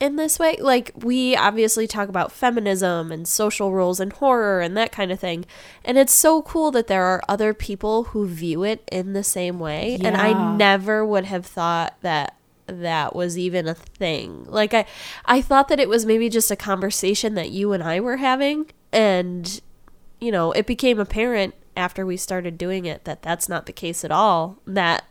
in 0.00 0.16
this 0.16 0.38
way. 0.38 0.56
Like 0.60 0.92
we 0.96 1.36
obviously 1.36 1.86
talk 1.86 2.08
about 2.08 2.32
feminism 2.32 3.12
and 3.12 3.26
social 3.26 3.72
roles 3.72 4.00
and 4.00 4.12
horror 4.12 4.60
and 4.60 4.76
that 4.76 4.92
kind 4.92 5.10
of 5.12 5.20
thing. 5.20 5.46
And 5.84 5.96
it's 5.98 6.12
so 6.12 6.42
cool 6.42 6.70
that 6.72 6.88
there 6.88 7.04
are 7.04 7.22
other 7.28 7.54
people 7.54 8.04
who 8.04 8.26
view 8.26 8.64
it 8.64 8.88
in 8.90 9.12
the 9.12 9.24
same 9.24 9.58
way. 9.58 9.98
And 10.02 10.16
I 10.16 10.56
never 10.56 11.04
would 11.04 11.24
have 11.24 11.46
thought 11.46 11.94
that 12.02 12.36
that 12.66 13.14
was 13.14 13.38
even 13.38 13.68
a 13.68 13.74
thing. 13.74 14.44
Like 14.44 14.74
I 14.74 14.86
I 15.24 15.40
thought 15.42 15.68
that 15.68 15.80
it 15.80 15.88
was 15.88 16.06
maybe 16.06 16.28
just 16.28 16.50
a 16.50 16.56
conversation 16.56 17.34
that 17.34 17.50
you 17.50 17.72
and 17.72 17.82
I 17.82 18.00
were 18.00 18.16
having 18.16 18.70
and 18.92 19.60
you 20.20 20.32
know, 20.32 20.52
it 20.52 20.66
became 20.66 20.98
apparent 20.98 21.54
after 21.76 22.06
we 22.06 22.16
started 22.16 22.56
doing 22.56 22.86
it 22.86 23.04
that 23.04 23.22
that's 23.22 23.48
not 23.48 23.66
the 23.66 23.72
case 23.72 24.04
at 24.04 24.10
all. 24.10 24.58
That 24.66 25.04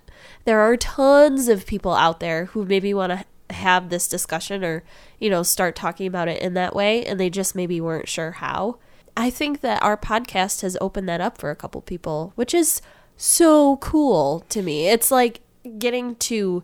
there 0.46 0.60
are 0.60 0.78
tons 0.78 1.48
of 1.48 1.66
people 1.66 1.94
out 1.94 2.20
there 2.20 2.46
who 2.46 2.66
maybe 2.66 2.94
want 2.94 3.12
to 3.12 3.26
have 3.54 3.90
this 3.90 4.08
discussion 4.08 4.64
or, 4.64 4.84
you 5.20 5.30
know, 5.30 5.44
start 5.44 5.76
talking 5.76 6.08
about 6.08 6.28
it 6.28 6.42
in 6.42 6.54
that 6.56 6.76
way 6.76 7.06
and 7.06 7.20
they 7.20 7.30
just 7.30 7.56
maybe 7.56 7.80
weren't 7.80 8.10
sure 8.10 8.32
how. 8.32 8.78
I 9.16 9.30
think 9.30 9.62
that 9.62 9.84
our 9.84 9.98
podcast 9.98 10.62
has 10.62 10.78
opened 10.82 11.08
that 11.10 11.22
up 11.22 11.38
for 11.38 11.52
a 11.52 11.56
couple 11.56 11.82
people, 11.82 12.34
which 12.36 12.54
is 12.54 12.82
so 13.16 13.78
cool 13.78 14.44
to 14.50 14.62
me. 14.62 14.88
It's 14.88 15.12
like 15.12 15.42
getting 15.78 16.16
to 16.16 16.64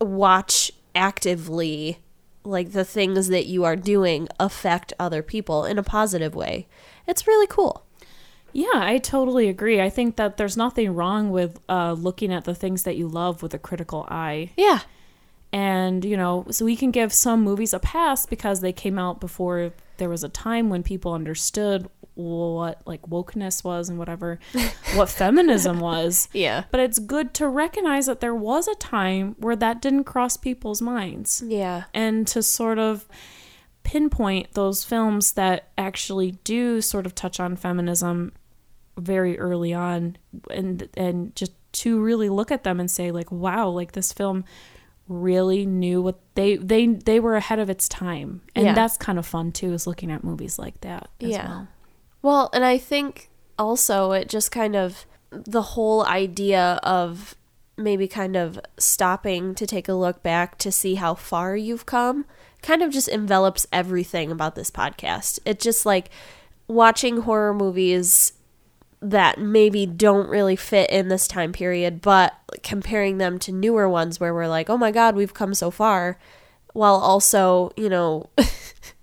watch 0.00 0.72
actively 0.94 1.98
like 2.42 2.72
the 2.72 2.84
things 2.84 3.28
that 3.28 3.46
you 3.46 3.64
are 3.64 3.76
doing 3.76 4.28
affect 4.38 4.92
other 4.98 5.22
people 5.22 5.64
in 5.64 5.78
a 5.78 5.82
positive 5.82 6.34
way. 6.34 6.66
It's 7.06 7.26
really 7.26 7.46
cool. 7.46 7.84
Yeah, 8.52 8.66
I 8.74 8.98
totally 8.98 9.48
agree. 9.48 9.80
I 9.80 9.90
think 9.90 10.16
that 10.16 10.36
there's 10.36 10.56
nothing 10.56 10.94
wrong 10.94 11.30
with 11.30 11.60
uh, 11.68 11.92
looking 11.92 12.32
at 12.32 12.44
the 12.44 12.54
things 12.54 12.82
that 12.82 12.96
you 12.96 13.06
love 13.06 13.42
with 13.42 13.54
a 13.54 13.58
critical 13.58 14.06
eye. 14.08 14.50
Yeah. 14.56 14.80
And, 15.52 16.04
you 16.04 16.16
know, 16.16 16.46
so 16.50 16.64
we 16.64 16.76
can 16.76 16.90
give 16.90 17.12
some 17.12 17.42
movies 17.42 17.72
a 17.72 17.78
pass 17.78 18.26
because 18.26 18.60
they 18.60 18.72
came 18.72 18.98
out 18.98 19.20
before 19.20 19.72
there 20.00 20.08
was 20.08 20.24
a 20.24 20.28
time 20.28 20.68
when 20.68 20.82
people 20.82 21.12
understood 21.14 21.88
what 22.14 22.82
like 22.86 23.02
wokeness 23.02 23.62
was 23.62 23.88
and 23.88 23.96
whatever, 23.98 24.40
what 24.94 25.08
feminism 25.08 25.78
was. 25.78 26.28
Yeah. 26.32 26.64
But 26.72 26.80
it's 26.80 26.98
good 26.98 27.32
to 27.34 27.46
recognize 27.48 28.06
that 28.06 28.18
there 28.20 28.34
was 28.34 28.66
a 28.66 28.74
time 28.74 29.36
where 29.38 29.54
that 29.56 29.80
didn't 29.80 30.04
cross 30.04 30.36
people's 30.36 30.82
minds 30.82 31.42
Yeah. 31.46 31.84
and 31.94 32.26
to 32.26 32.42
sort 32.42 32.78
of 32.80 33.06
pinpoint 33.82 34.52
those 34.52 34.84
films 34.84 35.32
that 35.32 35.68
actually 35.78 36.32
do 36.44 36.80
sort 36.80 37.06
of 37.06 37.14
touch 37.14 37.40
on 37.40 37.56
feminism 37.56 38.32
very 38.98 39.38
early 39.38 39.72
on 39.72 40.16
and 40.50 40.88
and 40.94 41.34
just 41.34 41.52
to 41.72 42.00
really 42.00 42.28
look 42.28 42.50
at 42.50 42.64
them 42.64 42.78
and 42.78 42.90
say 42.90 43.10
like 43.10 43.32
wow 43.32 43.68
like 43.68 43.92
this 43.92 44.12
film 44.12 44.44
really 45.10 45.66
knew 45.66 46.00
what 46.00 46.20
they 46.36 46.56
they 46.56 46.86
they 46.86 47.18
were 47.18 47.34
ahead 47.34 47.58
of 47.58 47.68
its 47.68 47.88
time 47.88 48.40
and 48.54 48.64
Yeah. 48.64 48.74
that's 48.74 48.96
kind 48.96 49.18
of 49.18 49.26
fun 49.26 49.50
too 49.50 49.72
is 49.72 49.84
looking 49.84 50.08
at 50.12 50.22
movies 50.22 50.56
like 50.56 50.80
that 50.82 51.08
as 51.20 51.30
Yeah. 51.30 51.48
well 51.48 51.68
Well, 52.22 52.50
and 52.52 52.64
I 52.64 52.78
think 52.78 53.28
also 53.58 54.12
it 54.12 54.28
just 54.28 54.52
kind 54.52 54.76
of 54.76 55.06
the 55.30 55.62
whole 55.62 56.04
idea 56.06 56.78
of 56.84 57.34
maybe 57.76 58.06
kind 58.06 58.36
of 58.36 58.60
stopping 58.78 59.54
to 59.56 59.66
take 59.66 59.88
a 59.88 59.94
look 59.94 60.22
back 60.22 60.58
to 60.58 60.70
see 60.70 60.94
how 60.96 61.14
far 61.14 61.56
you've 61.56 61.86
come 61.86 62.24
kind 62.62 62.82
of 62.82 62.92
just 62.92 63.08
envelops 63.08 63.66
everything 63.72 64.30
about 64.30 64.54
this 64.54 64.70
podcast. 64.70 65.38
It 65.46 65.58
just 65.58 65.84
like 65.86 66.10
watching 66.68 67.22
horror 67.22 67.54
movies 67.54 68.32
that 69.02 69.38
maybe 69.38 69.86
don't 69.86 70.28
really 70.28 70.56
fit 70.56 70.90
in 70.90 71.08
this 71.08 71.26
time 71.26 71.52
period, 71.52 72.02
but 72.02 72.34
comparing 72.62 73.18
them 73.18 73.38
to 73.38 73.52
newer 73.52 73.88
ones 73.88 74.20
where 74.20 74.34
we're 74.34 74.48
like, 74.48 74.68
oh 74.68 74.76
my 74.76 74.90
God, 74.90 75.14
we've 75.14 75.34
come 75.34 75.54
so 75.54 75.70
far, 75.70 76.18
while 76.74 76.96
also, 76.96 77.72
you 77.76 77.88
know, 77.88 78.28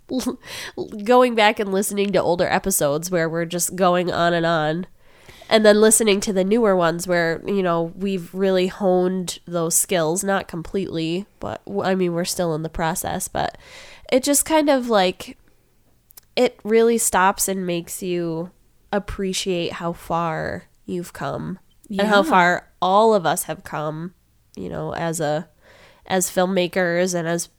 going 1.04 1.36
back 1.36 1.60
and 1.60 1.72
listening 1.72 2.12
to 2.14 2.22
older 2.22 2.48
episodes 2.48 3.10
where 3.10 3.28
we're 3.28 3.46
just 3.46 3.76
going 3.76 4.12
on 4.12 4.34
and 4.34 4.46
on. 4.46 4.88
And 5.50 5.66
then 5.66 5.80
listening 5.80 6.20
to 6.22 6.34
the 6.34 6.44
newer 6.44 6.76
ones 6.76 7.08
where, 7.08 7.42
you 7.46 7.64
know, 7.64 7.94
we've 7.96 8.34
really 8.34 8.68
honed 8.68 9.40
those 9.46 9.76
skills, 9.76 10.22
not 10.22 10.50
completely, 10.50 11.26
but 11.40 11.62
I 11.84 11.96
mean, 11.96 12.14
we're 12.14 12.26
still 12.26 12.54
in 12.54 12.64
the 12.64 12.70
process, 12.70 13.30
but 13.30 13.58
it 14.12 14.24
just 14.24 14.44
kind 14.46 14.70
of 14.70 14.90
like, 14.90 15.38
it 16.36 16.60
really 16.66 16.98
stops 16.98 17.48
and 17.48 17.66
makes 17.66 18.04
you 18.04 18.52
appreciate 18.92 19.74
how 19.74 19.94
far 19.94 20.66
you've 20.86 21.14
come 21.14 21.60
and 21.90 22.02
how 22.08 22.24
far 22.24 22.70
all 22.82 23.14
of 23.14 23.26
us 23.26 23.44
have 23.44 23.64
come, 23.64 24.14
you 24.56 24.70
know, 24.70 24.94
as 24.94 25.20
a 25.20 25.50
as 26.06 26.30
filmmakers 26.32 27.14
and 27.14 27.28
as 27.28 27.50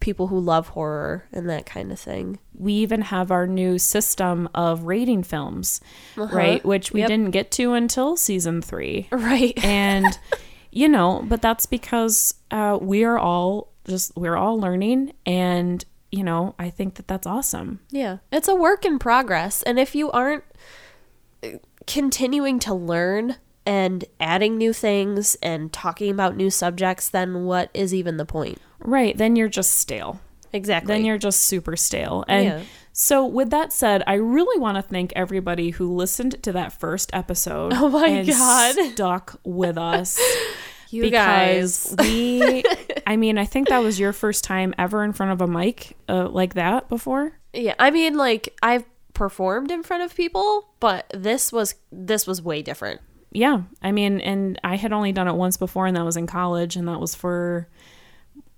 people 0.00 0.28
who 0.28 0.38
love 0.38 0.68
horror 0.68 1.26
and 1.32 1.48
that 1.50 1.66
kind 1.66 1.90
of 1.90 1.98
thing. 1.98 2.38
we 2.54 2.72
even 2.72 3.02
have 3.02 3.30
our 3.32 3.46
new 3.46 3.78
system 3.78 4.48
of 4.54 4.84
rating 4.84 5.22
films 5.24 5.80
right 6.16 6.64
which 6.64 6.92
we 6.92 7.00
Yep. 7.00 7.08
didn't 7.08 7.30
get 7.32 7.50
to 7.52 7.72
until 7.72 8.16
season 8.16 8.62
3 8.62 9.08
Right. 9.10 9.58
and 9.64 10.06
you 10.70 10.88
know 10.88 11.24
but 11.28 11.42
that's 11.42 11.66
because 11.66 12.34
uh, 12.52 12.78
we 12.80 13.02
are 13.04 13.18
all 13.18 13.72
just 13.88 14.16
we're 14.16 14.36
all 14.36 14.58
learning 14.60 15.12
and 15.26 15.84
you 16.10 16.24
know 16.24 16.54
i 16.58 16.70
think 16.70 16.94
that 16.94 17.06
that's 17.08 17.26
awesome 17.26 17.80
Yeah. 17.90 18.18
It's 18.32 18.48
a 18.48 18.54
work 18.54 18.84
in 18.84 18.98
progress. 18.98 19.62
And 19.64 19.78
if 19.78 19.94
you 19.94 20.10
aren't 20.10 20.44
uh, 21.44 21.48
continuing 21.86 22.58
to 22.60 22.74
learn 22.74 23.36
and 23.66 24.04
adding 24.18 24.56
new 24.56 24.72
things 24.72 25.36
and 25.42 25.70
talking 25.72 26.10
about 26.10 26.36
new 26.36 26.48
subjects, 26.50 27.10
then 27.10 27.44
what 27.44 27.70
is 27.74 27.92
even 27.94 28.16
the 28.16 28.24
point? 28.24 28.58
right 28.80 29.16
then 29.18 29.34
you're 29.36 29.48
just 29.48 29.72
stale 29.74 30.20
Exactly. 30.52 30.94
then 30.94 31.04
you're 31.04 31.18
just 31.18 31.40
super 31.42 31.76
stale 31.76 32.24
and 32.28 32.44
Yeah. 32.46 32.62
so 32.92 33.26
with 33.26 33.50
that 33.50 33.72
said 33.72 34.02
i 34.06 34.14
really 34.14 34.58
want 34.60 34.76
to 34.76 34.82
thank 34.82 35.12
everybody 35.16 35.70
who 35.70 35.92
listened 35.94 36.40
to 36.44 36.52
that 36.52 36.72
first 36.72 37.10
episode 37.12 37.72
Oh 37.74 37.88
my 37.90 38.06
and 38.06 38.28
God. 38.28 38.74
stuck 38.92 39.40
with 39.44 39.76
us 39.76 40.18
you 40.90 41.02
because 41.02 41.94
guys. 41.96 42.06
we 42.08 42.62
i 43.06 43.16
mean 43.16 43.38
i 43.38 43.44
think 43.44 43.68
that 43.68 43.78
was 43.78 43.98
your 44.00 44.12
first 44.12 44.44
time 44.44 44.74
ever 44.78 45.04
in 45.04 45.12
front 45.12 45.32
of 45.32 45.40
a 45.40 45.46
mic 45.46 45.96
uh, 46.08 46.28
like 46.28 46.54
that 46.54 46.88
before 46.88 47.32
Yeah. 47.52 47.74
I 47.78 47.90
mean, 47.90 48.14
like, 48.16 48.54
I've 48.62 48.84
performed 49.14 49.70
in 49.70 49.82
front 49.82 50.02
of 50.04 50.14
people, 50.14 50.68
but 50.80 51.10
this 51.14 51.50
was 51.52 51.74
this 51.90 52.26
was 52.26 52.40
way 52.42 52.62
different. 52.62 53.00
yeah 53.32 53.62
i 53.82 53.90
mean 53.92 54.20
and 54.20 54.58
i 54.64 54.76
had 54.76 54.92
only 54.92 55.12
done 55.12 55.28
it 55.28 55.34
once 55.34 55.56
before 55.56 55.86
and 55.86 55.96
that 55.96 56.04
was 56.04 56.16
in 56.16 56.26
college 56.26 56.76
and 56.76 56.86
that 56.88 57.00
was 57.00 57.14
for 57.14 57.66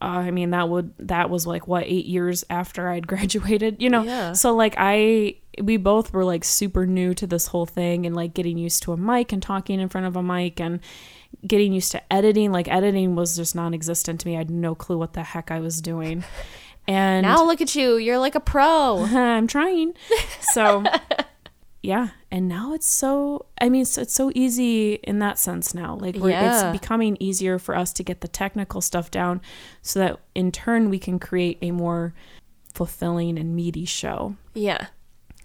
uh, 0.02 0.04
I 0.04 0.30
mean, 0.30 0.50
that 0.50 0.68
would 0.68 0.92
that 0.98 1.28
was 1.28 1.46
like 1.46 1.68
what 1.68 1.84
eight 1.84 2.06
years 2.06 2.44
after 2.48 2.88
I'd 2.88 3.06
graduated, 3.08 3.82
you 3.82 3.90
know. 3.90 4.02
Yeah. 4.02 4.32
So 4.32 4.54
like 4.54 4.74
I, 4.78 5.36
we 5.62 5.76
both 5.76 6.12
were 6.12 6.24
like 6.24 6.44
super 6.44 6.86
new 6.86 7.14
to 7.14 7.26
this 7.26 7.48
whole 7.48 7.66
thing 7.66 8.06
and 8.06 8.16
like 8.16 8.34
getting 8.34 8.56
used 8.58 8.82
to 8.84 8.92
a 8.92 8.96
mic 8.96 9.32
and 9.32 9.42
talking 9.42 9.80
in 9.80 9.88
front 9.88 10.06
of 10.06 10.16
a 10.16 10.22
mic 10.22 10.60
and 10.60 10.80
getting 11.46 11.72
used 11.72 11.92
to 11.92 12.12
editing. 12.12 12.50
Like 12.52 12.68
editing 12.68 13.14
was 13.14 13.36
just 13.36 13.54
non-existent 13.54 14.20
to 14.20 14.26
me. 14.26 14.36
I 14.36 14.38
had 14.38 14.50
no 14.50 14.74
clue 14.74 14.98
what 14.98 15.12
the 15.12 15.22
heck 15.22 15.50
I 15.50 15.60
was 15.60 15.80
doing. 15.80 16.24
And 16.88 17.22
Now 17.22 17.44
look 17.44 17.60
at 17.60 17.76
you. 17.76 17.98
You're 17.98 18.18
like 18.18 18.34
a 18.34 18.40
pro. 18.40 19.04
I'm 19.04 19.46
trying. 19.46 19.92
So, 20.40 20.82
yeah. 21.82 22.08
And 22.30 22.48
now 22.48 22.74
it's 22.74 22.86
so, 22.88 23.46
I 23.60 23.68
mean, 23.68 23.82
it's, 23.82 23.96
it's 23.98 24.14
so 24.14 24.30
easy 24.34 24.94
in 25.02 25.18
that 25.20 25.38
sense 25.38 25.74
now. 25.74 25.96
Like, 25.96 26.16
Yeah. 26.16 26.70
it's 26.70 26.78
becoming 26.80 27.16
easier 27.20 27.58
for 27.58 27.74
us 27.76 27.92
to 27.94 28.02
get 28.02 28.20
the 28.20 28.28
technical 28.28 28.80
stuff 28.80 29.10
down 29.10 29.40
so 29.82 29.98
that 30.00 30.20
in 30.34 30.52
turn 30.52 30.90
we 30.90 30.98
can 30.98 31.18
create 31.18 31.58
a 31.62 31.70
more 31.70 32.12
fulfilling 32.74 33.38
and 33.38 33.56
meaty 33.56 33.84
show. 33.84 34.36
Yeah. 34.54 34.86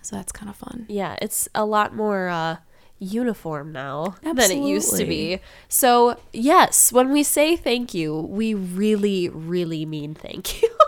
So, 0.01 0.15
that's 0.18 0.32
kind 0.32 0.50
of 0.50 0.56
fun. 0.56 0.86
Yeah, 0.89 1.15
it's 1.22 1.48
a 1.56 1.65
lot 1.65 1.96
more 1.96 2.27
uh, 2.27 2.58
uniform 3.00 3.72
now 3.72 4.15
than 4.22 4.38
it 4.39 4.58
used 4.68 4.96
to 4.98 5.06
be. 5.06 5.39
So, 5.68 6.20
yes, 6.32 6.92
when 6.94 7.12
we 7.12 7.24
say 7.24 7.56
thank 7.56 7.94
you, 7.96 8.15
we 8.20 8.54
really, 8.54 9.30
really 9.30 9.86
mean 9.86 10.13
thank 10.15 10.62
you. 10.62 10.70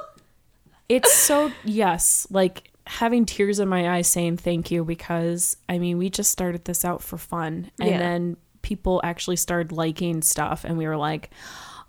It's 0.90 1.12
so, 1.14 1.52
yes, 1.66 2.28
like 2.30 2.72
having 2.88 3.26
tears 3.26 3.60
in 3.60 3.68
my 3.68 3.90
eyes 3.98 4.08
saying 4.08 4.38
thank 4.38 4.72
you 4.72 4.84
because, 4.86 5.58
I 5.70 5.78
mean, 5.78 5.98
we 5.98 6.10
just 6.10 6.32
started 6.32 6.66
this 6.66 6.84
out 6.84 7.02
for 7.04 7.18
fun. 7.18 7.72
And 7.80 7.90
Yeah. 7.90 7.98
then 8.00 8.38
people 8.62 9.00
actually 9.04 9.36
started 9.36 9.72
liking 9.72 10.22
stuff, 10.22 10.64
and 10.66 10.78
we 10.78 10.88
were 10.88 10.98
like, 10.98 11.30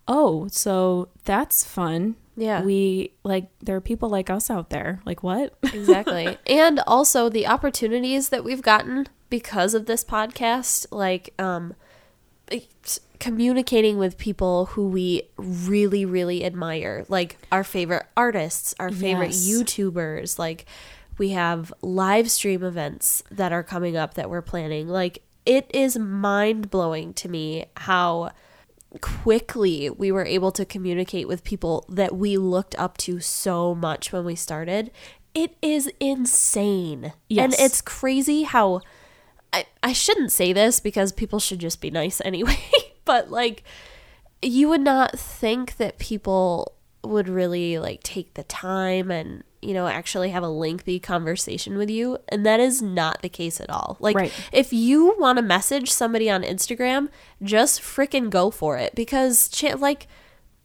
oh, 0.06 0.48
so 0.48 1.08
that's 1.24 1.64
fun. 1.64 2.16
Yeah. 2.36 2.62
We 2.62 3.12
like, 3.24 3.48
there 3.60 3.76
are 3.76 3.80
people 3.80 4.08
like 4.08 4.30
us 4.30 4.48
out 4.50 4.70
there. 4.70 5.00
Like, 5.04 5.22
what? 5.22 5.54
exactly. 5.72 6.36
and 6.46 6.80
also 6.86 7.28
the 7.28 7.46
opportunities 7.46 8.28
that 8.28 8.44
we've 8.44 8.62
gotten 8.62 9.06
because 9.28 9.74
of 9.74 9.86
this 9.86 10.04
podcast, 10.04 10.86
like 10.90 11.34
um 11.38 11.74
communicating 13.18 13.98
with 13.98 14.16
people 14.16 14.66
who 14.66 14.88
we 14.88 15.22
really 15.36 16.04
really 16.04 16.44
admire, 16.44 17.04
like 17.08 17.36
our 17.50 17.64
favorite 17.64 18.06
artists, 18.16 18.74
our 18.78 18.90
favorite 18.90 19.32
Yes. 19.32 19.48
YouTubers, 19.48 20.38
like 20.38 20.66
we 21.18 21.30
have 21.30 21.72
live 21.82 22.30
stream 22.30 22.62
events 22.62 23.24
that 23.30 23.52
are 23.52 23.64
coming 23.64 23.96
up 23.96 24.14
that 24.14 24.30
we're 24.30 24.42
planning. 24.42 24.88
Like 24.88 25.22
it 25.44 25.68
is 25.74 25.98
mind-blowing 25.98 27.14
to 27.14 27.28
me 27.28 27.64
how 27.76 28.30
quickly 29.00 29.90
we 29.90 30.12
were 30.12 30.24
able 30.24 30.52
to 30.52 30.64
communicate 30.64 31.26
with 31.26 31.42
people 31.44 31.84
that 31.88 32.16
we 32.16 32.36
looked 32.36 32.78
up 32.78 32.96
to 32.98 33.20
so 33.20 33.74
much 33.74 34.12
when 34.12 34.24
we 34.24 34.34
started. 34.34 34.90
It 35.34 35.56
is 35.60 35.90
insane. 36.00 37.12
And 37.30 37.52
it's 37.58 37.82
crazy 37.82 38.44
how 38.44 38.80
I, 39.52 39.66
I 39.82 39.92
shouldn't 39.92 40.32
say 40.32 40.52
this 40.52 40.80
because 40.80 41.12
people 41.12 41.38
should 41.40 41.58
just 41.58 41.80
be 41.80 41.90
nice 41.90 42.20
anyway, 42.24 42.58
but 43.04 43.30
like 43.30 43.64
you 44.42 44.68
would 44.68 44.80
not 44.82 45.18
think 45.18 45.76
that 45.78 45.98
people 45.98 46.74
would 47.02 47.28
really 47.28 47.78
like 47.78 48.02
take 48.02 48.34
the 48.34 48.44
time 48.44 49.10
and 49.10 49.42
you 49.62 49.72
know 49.72 49.86
actually 49.88 50.30
have 50.30 50.42
a 50.42 50.48
lengthy 50.48 51.00
conversation 51.00 51.76
with 51.78 51.88
you 51.90 52.18
and 52.28 52.44
that 52.44 52.60
is 52.60 52.82
not 52.82 53.22
the 53.22 53.28
case 53.28 53.60
at 53.60 53.70
all. 53.70 53.96
Like 54.00 54.16
Right. 54.16 54.32
if 54.52 54.72
you 54.72 55.16
want 55.18 55.38
to 55.38 55.42
message 55.42 55.90
somebody 55.90 56.28
on 56.30 56.42
instagram 56.42 57.08
just 57.42 57.80
freaking 57.80 58.30
go 58.30 58.50
for 58.50 58.76
it 58.76 58.94
because 58.94 59.50
like 59.78 60.06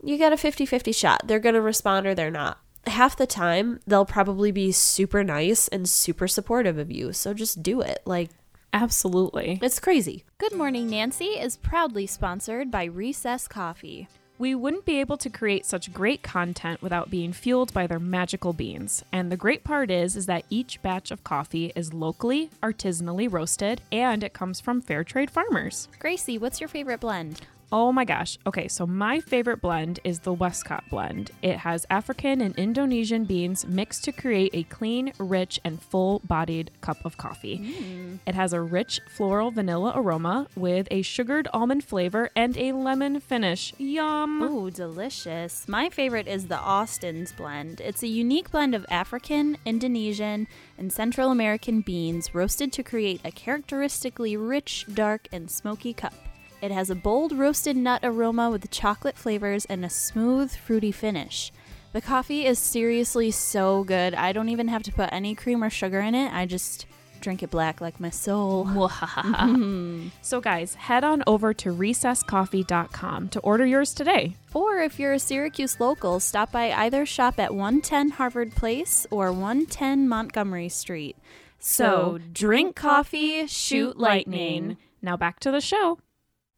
you 0.03 0.17
got 0.17 0.33
a 0.33 0.35
50-50 0.35 0.93
shot. 0.93 1.21
They're 1.27 1.39
gonna 1.39 1.61
respond 1.61 2.05
or 2.05 2.13
they're 2.13 2.29
not. 2.29 2.59
Half 2.85 3.15
the 3.15 3.25
time 3.27 3.79
they'll 3.87 4.05
probably 4.05 4.51
be 4.51 4.71
super 4.71 5.23
nice 5.23 5.67
and 5.69 5.87
super 5.87 6.27
supportive 6.27 6.77
of 6.77 6.91
you 6.91 7.13
so 7.13 7.33
just 7.33 7.63
do 7.63 7.81
it. 7.81 7.99
Like 8.05 8.29
Absolutely. 8.73 9.59
it's 9.61 9.79
crazy 9.79 10.25
Good 10.39 10.53
Morning 10.53 10.89
Nancy 10.89 11.37
is 11.39 11.57
proudly 11.57 12.07
sponsored 12.07 12.69
by 12.69 12.85
Recess 12.85 13.47
Coffee. 13.47 14.07
We 14.39 14.55
wouldn't 14.55 14.85
be 14.85 14.99
able 14.99 15.17
to 15.17 15.29
create 15.29 15.65
such 15.65 15.93
great 15.93 16.23
content 16.23 16.81
without 16.81 17.09
being 17.11 17.33
fueled 17.33 17.71
by 17.71 17.85
their 17.87 17.99
magical 17.99 18.51
beans. 18.51 19.03
And 19.11 19.31
the 19.31 19.37
great 19.37 19.63
part 19.63 19.91
is 19.91 20.15
is 20.15 20.25
that 20.25 20.43
each 20.49 20.81
batch 20.81 21.11
of 21.11 21.23
coffee 21.23 21.71
is 21.75 21.93
locally, 21.93 22.49
artisanally 22.61 23.31
roasted, 23.31 23.81
and 23.91 24.23
it 24.23 24.33
comes 24.33 24.59
from 24.59 24.81
fair 24.81 25.03
trade 25.03 25.29
farmers. 25.29 25.87
Gracie, 25.99 26.37
what's 26.37 26.59
your 26.59 26.67
favorite 26.67 26.99
blend? 26.99 27.41
Oh 27.73 27.91
my 27.91 28.05
gosh. 28.05 28.37
Okay, 28.45 28.67
so 28.67 28.85
my 28.85 29.19
favorite 29.19 29.59
blend 29.59 29.99
is 30.03 30.19
the 30.19 30.31
Westcott 30.31 30.83
blend. 30.91 31.31
It 31.41 31.57
has 31.57 31.87
African 31.89 32.39
and 32.39 32.55
Indonesian 32.55 33.25
beans 33.25 33.65
mixed 33.65 34.03
to 34.03 34.11
create 34.11 34.51
a 34.53 34.61
clean, 34.61 35.11
rich, 35.17 35.59
and 35.63 35.81
full 35.81 36.19
bodied 36.19 36.69
cup 36.81 37.03
of 37.03 37.17
coffee. 37.17 37.57
Mm. 37.57 38.19
It 38.27 38.35
has 38.35 38.53
a 38.53 38.61
rich 38.61 39.01
floral 39.09 39.49
vanilla 39.49 39.91
aroma 39.95 40.45
with 40.55 40.87
a 40.91 41.01
sugared 41.01 41.47
almond 41.51 41.83
flavor 41.83 42.29
and 42.35 42.55
a 42.59 42.73
lemon 42.73 43.19
finish. 43.19 43.73
Yum! 43.79 44.43
Ooh, 44.43 44.69
delicious. 44.69 45.67
My 45.67 45.89
favorite 45.89 46.27
is 46.27 46.49
the 46.49 46.59
Austin's 46.59 47.31
blend. 47.31 47.81
It's 47.81 48.03
a 48.03 48.07
unique 48.07 48.51
blend 48.51 48.75
of 48.75 48.85
African, 48.87 49.57
Indonesian, 49.65 50.45
and 50.77 50.93
Central 50.93 51.31
American 51.31 51.81
beans 51.81 52.35
roasted 52.35 52.71
to 52.73 52.83
create 52.83 53.21
a 53.25 53.31
characteristically 53.31 54.37
rich, 54.37 54.85
dark, 54.93 55.27
and 55.31 55.49
smoky 55.49 55.93
cup. 55.93 56.13
It 56.63 56.71
has 56.71 56.89
a 56.89 56.95
bold 56.95 57.33
roasted 57.33 57.75
nut 57.75 57.99
aroma 58.05 58.49
with 58.49 58.71
chocolate 58.71 59.17
flavors 59.17 59.65
and 59.65 59.83
a 59.83 59.89
smooth, 59.89 60.55
fruity 60.55 60.93
finish. 60.93 61.51
The 61.91 61.99
coffee 61.99 62.45
is 62.45 62.57
seriously 62.57 63.31
so 63.31 63.83
good. 63.83 64.13
I 64.13 64.31
don't 64.31 64.47
even 64.47 64.69
have 64.69 64.81
to 64.83 64.93
put 64.93 65.09
any 65.11 65.35
cream 65.35 65.61
or 65.61 65.69
sugar 65.69 65.99
in 65.99 66.15
it. 66.15 66.31
I 66.31 66.45
just 66.45 66.85
drink 67.19 67.43
it 67.43 67.51
black 67.51 67.81
like 67.81 67.99
my 67.99 68.09
soul. 68.09 68.65
Mm-hmm. 68.93 70.07
So, 70.21 70.39
guys, 70.39 70.75
head 70.75 71.03
on 71.03 71.21
over 71.27 71.53
to 71.53 71.69
recesscoffee.com 71.69 73.27
to 73.29 73.39
order 73.41 73.65
yours 73.65 73.93
today. 73.93 74.37
Or 74.53 74.77
if 74.79 75.01
you're 75.01 75.11
a 75.11 75.19
Syracuse 75.19 75.81
local, 75.81 76.21
stop 76.21 76.53
by 76.53 76.71
either 76.71 77.05
shop 77.05 77.39
at 77.39 77.53
110 77.53 78.11
Harvard 78.11 78.55
Place 78.55 79.05
or 79.11 79.33
110 79.33 80.07
Montgomery 80.07 80.69
Street. 80.69 81.17
So, 81.59 82.19
drink 82.31 82.77
coffee, 82.77 83.47
shoot 83.47 83.99
lightning. 83.99 84.77
Now 85.01 85.17
back 85.17 85.41
to 85.41 85.51
the 85.51 85.59
show. 85.59 85.99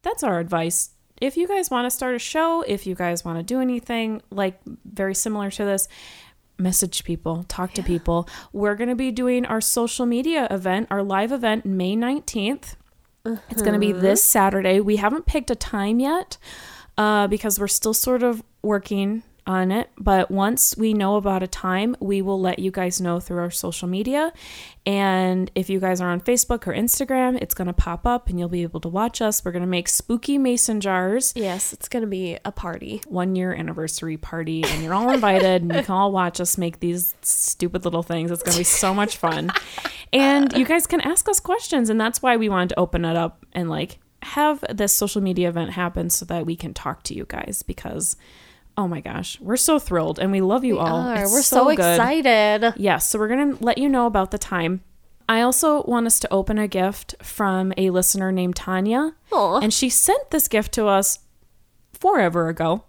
That's 0.06 0.24
our 0.24 0.40
advice. 0.40 0.92
If 1.20 1.36
you 1.36 1.48
guys 1.48 1.72
want 1.72 1.88
to 1.88 1.90
start 1.92 2.14
a 2.14 2.20
show, 2.20 2.62
if 2.62 2.86
you 2.86 2.94
guys 2.94 3.26
want 3.26 3.40
to 3.40 3.44
do 3.44 3.60
anything 3.60 4.22
like 4.30 4.60
very 4.86 5.16
similar 5.16 5.50
to 5.50 5.66
this, 5.66 5.88
message 6.60 7.04
people, 7.04 7.44
talk 7.48 7.74
to 7.74 7.82
people. 7.82 8.30
We're 8.54 8.76
going 8.76 8.90
to 8.90 8.96
be 8.96 9.12
doing 9.12 9.48
our 9.48 9.60
social 9.60 10.06
media 10.06 10.48
event, 10.52 10.88
our 10.92 11.02
live 11.02 11.32
event 11.32 11.66
May 11.66 11.96
19th. 11.96 12.76
It's 13.50 13.64
going 13.64 13.74
to 13.74 13.80
be 13.80 13.92
this 13.92 14.24
Saturday. 14.24 14.80
We 14.80 14.98
haven't 14.98 15.26
picked 15.26 15.50
a 15.50 15.56
time 15.56 16.00
yet 16.00 16.38
uh, 17.00 17.26
because 17.26 17.60
we're 17.60 17.68
still 17.68 17.96
sort 17.96 18.22
of 18.22 18.44
working 18.62 19.24
on 19.48 19.72
it. 19.72 19.90
But 19.98 20.32
once 20.32 20.76
we 20.78 20.94
know 20.94 21.16
about 21.16 21.44
a 21.44 21.48
time, 21.48 21.96
we 22.00 22.22
will 22.22 22.40
let 22.40 22.60
you 22.60 22.72
guys 22.72 23.00
know 23.00 23.20
through 23.20 23.40
our 23.40 23.52
social 23.52 23.88
media. 23.88 24.34
And 24.86 25.50
if 25.56 25.70
you 25.70 25.80
guys 25.80 26.02
are 26.02 26.10
on 26.10 26.22
Facebook 26.22 26.68
or 26.68 26.74
Instagram, 26.74 27.40
it's 27.42 27.54
going 27.54 27.68
to 27.68 27.74
pop 27.74 28.06
up 28.06 28.30
and 28.30 28.40
you'll 28.40 28.50
be 28.50 28.64
able 28.64 28.80
to 28.82 28.88
watch 28.88 29.22
us. 29.22 29.44
We're 29.44 29.52
going 29.52 29.62
to 29.62 29.68
make 29.68 29.88
spooky 29.88 30.38
mason 30.38 30.80
jars 30.82 31.34
yes 31.36 31.74
it's 31.74 31.88
gonna 31.88 32.08
be 32.08 32.38
a 32.46 32.52
party 32.52 33.02
one 33.08 33.36
year 33.36 33.54
anniversary 33.54 34.18
party 34.18 34.64
and 34.64 34.84
you're 34.84 34.94
all 34.94 35.10
invited 35.12 35.62
and 35.62 35.74
you 35.74 35.84
can 35.84 35.96
all 35.96 36.12
watch 36.12 36.40
us 36.40 36.58
make 36.58 36.80
these 36.80 37.16
stupid 37.22 37.86
little 37.86 38.04
things. 38.04 38.32
It's 38.32 38.44
going 38.44 38.54
to 38.54 38.60
be 38.60 38.64
so 38.64 38.94
much 38.94 39.18
fun. 39.18 39.52
And 40.14 40.54
you 40.54 40.66
guys 40.66 40.88
can 40.88 41.02
ask 41.02 41.28
us 41.30 41.40
questions 41.40 41.90
and 41.90 42.00
that's 42.00 42.22
why 42.22 42.38
we 42.38 42.50
wanted 42.50 42.70
to 42.70 42.80
open 42.80 43.06
it 43.06 43.16
up 43.16 43.46
and 43.54 43.70
like 43.70 44.00
have 44.22 44.64
this 44.74 44.94
social 44.94 45.22
media 45.22 45.50
event 45.50 45.72
happen 45.72 46.10
so 46.10 46.26
that 46.26 46.46
we 46.46 46.56
can 46.56 46.74
talk 46.74 47.04
to 47.04 47.14
you 47.14 47.26
guys 47.28 47.64
because 47.66 48.16
oh 48.78 48.88
my 48.88 49.00
gosh, 49.00 49.40
we're 49.40 49.58
so 49.58 49.80
thrilled 49.80 50.20
and 50.20 50.32
we 50.32 50.42
love 50.42 50.64
you 50.64 50.80
all. 50.80 51.02
Are. 51.02 51.24
It's 51.24 51.32
we're 51.32 51.42
so, 51.42 51.66
good. 51.66 51.80
excited 51.80 52.74
Yes, 52.78 53.10
so 53.10 53.20
we're 53.20 53.28
going 53.28 53.58
to 53.58 53.64
let 53.64 53.78
you 53.78 53.90
know 53.90 54.06
about 54.06 54.32
the 54.32 54.38
time. 54.38 54.82
I 55.28 55.42
also 55.42 55.84
want 55.84 56.06
us 56.06 56.20
to 56.20 56.32
open 56.32 56.60
a 56.60 56.68
gift 56.68 57.16
from 57.22 57.74
a 57.78 57.90
listener 57.90 58.32
named 58.32 58.56
Tanya. 58.56 59.16
Aw. 59.32 59.60
And 59.60 59.74
she 59.74 59.90
sent 59.90 60.30
this 60.30 60.48
gift 60.48 60.72
to 60.74 60.88
us 60.88 61.20
forever 61.94 62.48
ago. 62.48 62.84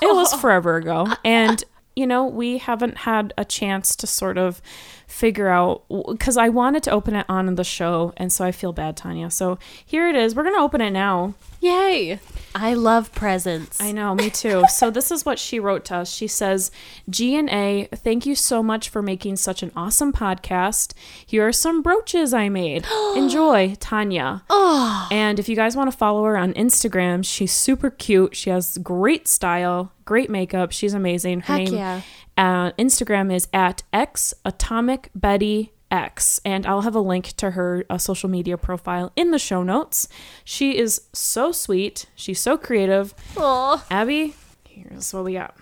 It 0.00 0.14
was 0.14 0.32
forever 0.40 0.76
ago. 0.76 1.08
And, 1.24 1.64
you 1.96 2.06
know, 2.06 2.26
we 2.26 2.58
haven't 2.58 2.98
had 2.98 3.34
a 3.36 3.44
chance 3.44 3.96
to 3.96 4.06
sort 4.06 4.38
of 4.38 4.62
figure 5.10 5.48
out 5.48 5.82
because 5.88 6.36
I 6.36 6.48
wanted 6.48 6.84
to 6.84 6.90
open 6.92 7.16
it 7.16 7.26
on 7.28 7.52
the 7.56 7.64
show, 7.64 8.12
and 8.16 8.32
so 8.32 8.44
I 8.44 8.52
feel 8.52 8.72
bad, 8.72 8.96
Tanya. 8.96 9.30
So 9.30 9.58
here 9.84 10.08
it 10.08 10.14
is. 10.14 10.34
We're 10.34 10.44
gonna 10.44 10.62
open 10.62 10.80
it 10.80 10.90
now. 10.90 11.34
Yay! 11.60 12.18
I 12.54 12.74
love 12.74 13.12
presents. 13.12 13.80
I 13.80 13.92
know, 13.92 14.14
me 14.14 14.28
too. 14.30 14.64
so 14.70 14.90
this 14.90 15.10
is 15.10 15.24
what 15.24 15.38
she 15.38 15.60
wrote 15.60 15.84
to 15.86 15.96
us. 15.96 16.10
She 16.10 16.26
says, 16.26 16.70
"G 17.08 17.36
and 17.36 17.48
A, 17.50 17.86
thank 17.94 18.26
you 18.26 18.34
so 18.34 18.62
much 18.62 18.88
for 18.88 19.02
making 19.02 19.36
such 19.36 19.62
an 19.62 19.70
awesome 19.76 20.12
podcast. 20.12 20.92
Here 21.24 21.46
are 21.46 21.52
some 21.52 21.82
brooches 21.82 22.32
I 22.34 22.48
made. 22.48 22.86
Enjoy, 23.16 23.76
Tanya." 23.78 24.42
Oh, 24.50 25.06
And 25.12 25.38
if 25.38 25.48
you 25.48 25.54
guys 25.54 25.76
want 25.76 25.90
to 25.90 25.96
follow 25.96 26.24
her 26.24 26.36
on 26.36 26.52
Instagram, 26.54 27.24
she's 27.24 27.52
super 27.52 27.90
cute. 27.90 28.34
She 28.34 28.50
has 28.50 28.78
great 28.78 29.28
style, 29.28 29.92
great 30.04 30.30
makeup. 30.30 30.72
She's 30.72 30.94
amazing. 30.94 31.40
Her 31.42 31.56
Heck 31.58 31.64
name 31.66 31.74
yeah. 31.74 32.00
uh, 32.36 32.72
Instagram 32.72 33.32
is 33.32 33.46
at 33.52 33.82
x 33.92 34.34
atomic 34.44 35.10
betty 35.14 35.72
x, 35.90 36.40
and 36.44 36.66
I'll 36.66 36.82
have 36.82 36.94
a 36.94 37.00
link 37.00 37.34
to 37.36 37.52
her 37.52 37.84
uh, 37.90 37.98
social 37.98 38.28
media 38.28 38.56
profile 38.56 39.12
in 39.16 39.30
the 39.30 39.38
show 39.38 39.62
notes. 39.62 40.08
She 40.44 40.78
is 40.78 41.02
so 41.12 41.52
sweet. 41.52 42.06
She's 42.14 42.40
so 42.40 42.56
creative. 42.56 43.14
Aw. 43.36 43.84
Abby, 43.90 44.34
here's 44.68 45.12
what 45.12 45.24
we 45.24 45.34
got. 45.34 45.56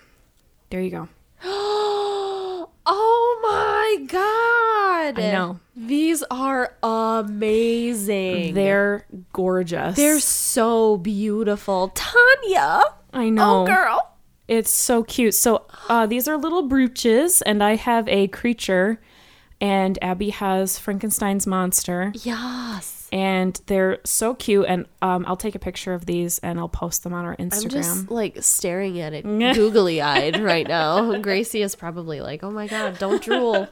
There 0.69 0.81
you 0.81 0.91
go. 0.91 1.07
oh 1.43 2.69
my 3.41 4.05
god! 4.05 5.19
I 5.19 5.31
know. 5.31 5.59
These 5.75 6.23
are 6.29 6.75
amazing. 6.83 8.53
They're 8.53 9.05
gorgeous. 9.33 9.95
They're 9.95 10.19
so 10.19 10.97
beautiful. 10.97 11.89
Tanya! 11.95 12.83
I 13.13 13.29
know. 13.29 13.63
Oh, 13.63 13.65
girl. 13.65 14.17
It's 14.47 14.71
so 14.71 15.03
cute. 15.03 15.35
So 15.35 15.65
uh, 15.89 16.05
these 16.07 16.27
are 16.27 16.37
little 16.37 16.63
brooches, 16.63 17.41
and 17.43 17.63
I 17.63 17.75
have 17.75 18.07
a 18.07 18.27
creature, 18.27 18.99
and 19.61 19.97
Abby 20.01 20.29
has 20.29 20.79
Frankenstein's 20.79 21.45
monster, 21.47 22.11
Yes. 22.15 23.07
and 23.11 23.59
they're 23.67 23.99
so 24.05 24.33
cute. 24.35 24.65
And 24.67 24.85
um, 25.01 25.25
I'll 25.27 25.35
take 25.37 25.55
a 25.55 25.59
picture 25.59 25.93
of 25.93 26.05
these 26.05 26.39
and 26.39 26.59
I'll 26.59 26.69
post 26.69 27.03
them 27.03 27.13
on 27.13 27.25
our 27.25 27.35
Instagram. 27.37 27.63
I'm 27.63 27.69
just 27.69 28.11
like 28.11 28.37
staring 28.41 28.99
at 28.99 29.13
it 29.13 29.23
googly 29.55 30.01
eyed 30.01 30.39
right 30.39 30.67
now. 30.67 31.17
Gracie 31.19 31.61
is 31.61 31.75
probably 31.75 32.21
like, 32.21 32.43
oh 32.43 32.51
my 32.51 32.67
god, 32.67 32.97
don't 32.99 33.21
drool. 33.21 33.67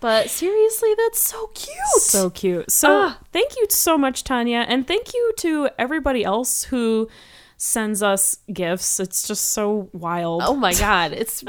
But 0.00 0.30
seriously, 0.30 0.94
that's 0.96 1.20
so 1.20 1.48
cute. 1.48 1.76
so 1.98 2.30
cute. 2.30 2.70
So 2.70 2.88
Ah. 2.90 3.18
thank 3.32 3.54
you 3.56 3.66
so 3.68 3.98
much, 3.98 4.24
Tanya, 4.24 4.64
and 4.66 4.86
thank 4.86 5.12
you 5.12 5.32
to 5.38 5.68
everybody 5.78 6.24
else 6.24 6.64
who 6.64 7.08
sends 7.60 8.02
us 8.02 8.38
gifts. 8.50 8.98
It's 8.98 9.28
just 9.28 9.52
so 9.52 9.90
wild. 9.92 10.42
oh 10.44 10.56
my 10.56 10.72
god, 10.72 11.12
it's 11.12 11.44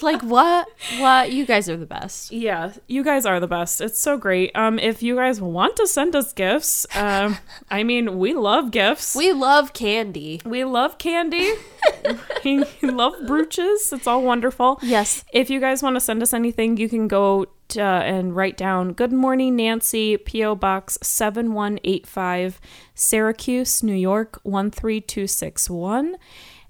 like 0.00 0.22
what? 0.22 0.68
What? 0.98 1.32
You 1.32 1.44
guys 1.44 1.68
are 1.68 1.76
the 1.76 1.86
best. 1.86 2.30
Yeah, 2.30 2.72
you 2.86 3.02
guys 3.02 3.26
are 3.26 3.40
the 3.40 3.48
best. 3.48 3.80
It's 3.80 3.98
so 3.98 4.16
great. 4.16 4.54
Um, 4.54 4.78
if 4.78 5.02
you 5.02 5.16
guys 5.16 5.40
want 5.40 5.76
to 5.76 5.86
send 5.86 6.14
us 6.14 6.32
gifts, 6.32 6.86
um, 6.96 7.38
I 7.70 7.82
mean, 7.82 8.18
we 8.18 8.32
love 8.32 8.70
gifts. 8.70 9.16
We 9.16 9.32
love 9.32 9.72
candy. 9.72 10.40
We 10.44 10.64
love 10.64 10.98
candy. 10.98 11.52
we 12.44 12.64
love 12.82 13.14
brooches. 13.26 13.92
It's 13.92 14.06
all 14.06 14.22
wonderful. 14.22 14.78
Yes. 14.82 15.24
If 15.32 15.50
you 15.50 15.58
guys 15.58 15.82
want 15.82 15.96
to 15.96 16.00
send 16.00 16.22
us 16.22 16.32
anything, 16.32 16.76
you 16.76 16.88
can 16.88 17.08
go 17.08 17.46
uh, 17.76 17.80
and 17.80 18.36
write 18.36 18.56
down 18.56 18.92
Good 18.92 19.12
Morning 19.12 19.56
Nancy, 19.56 20.16
P.O. 20.16 20.54
Box 20.56 20.98
7185, 21.02 22.60
Syracuse, 22.94 23.82
New 23.82 23.94
York 23.94 24.40
13261. 24.44 26.16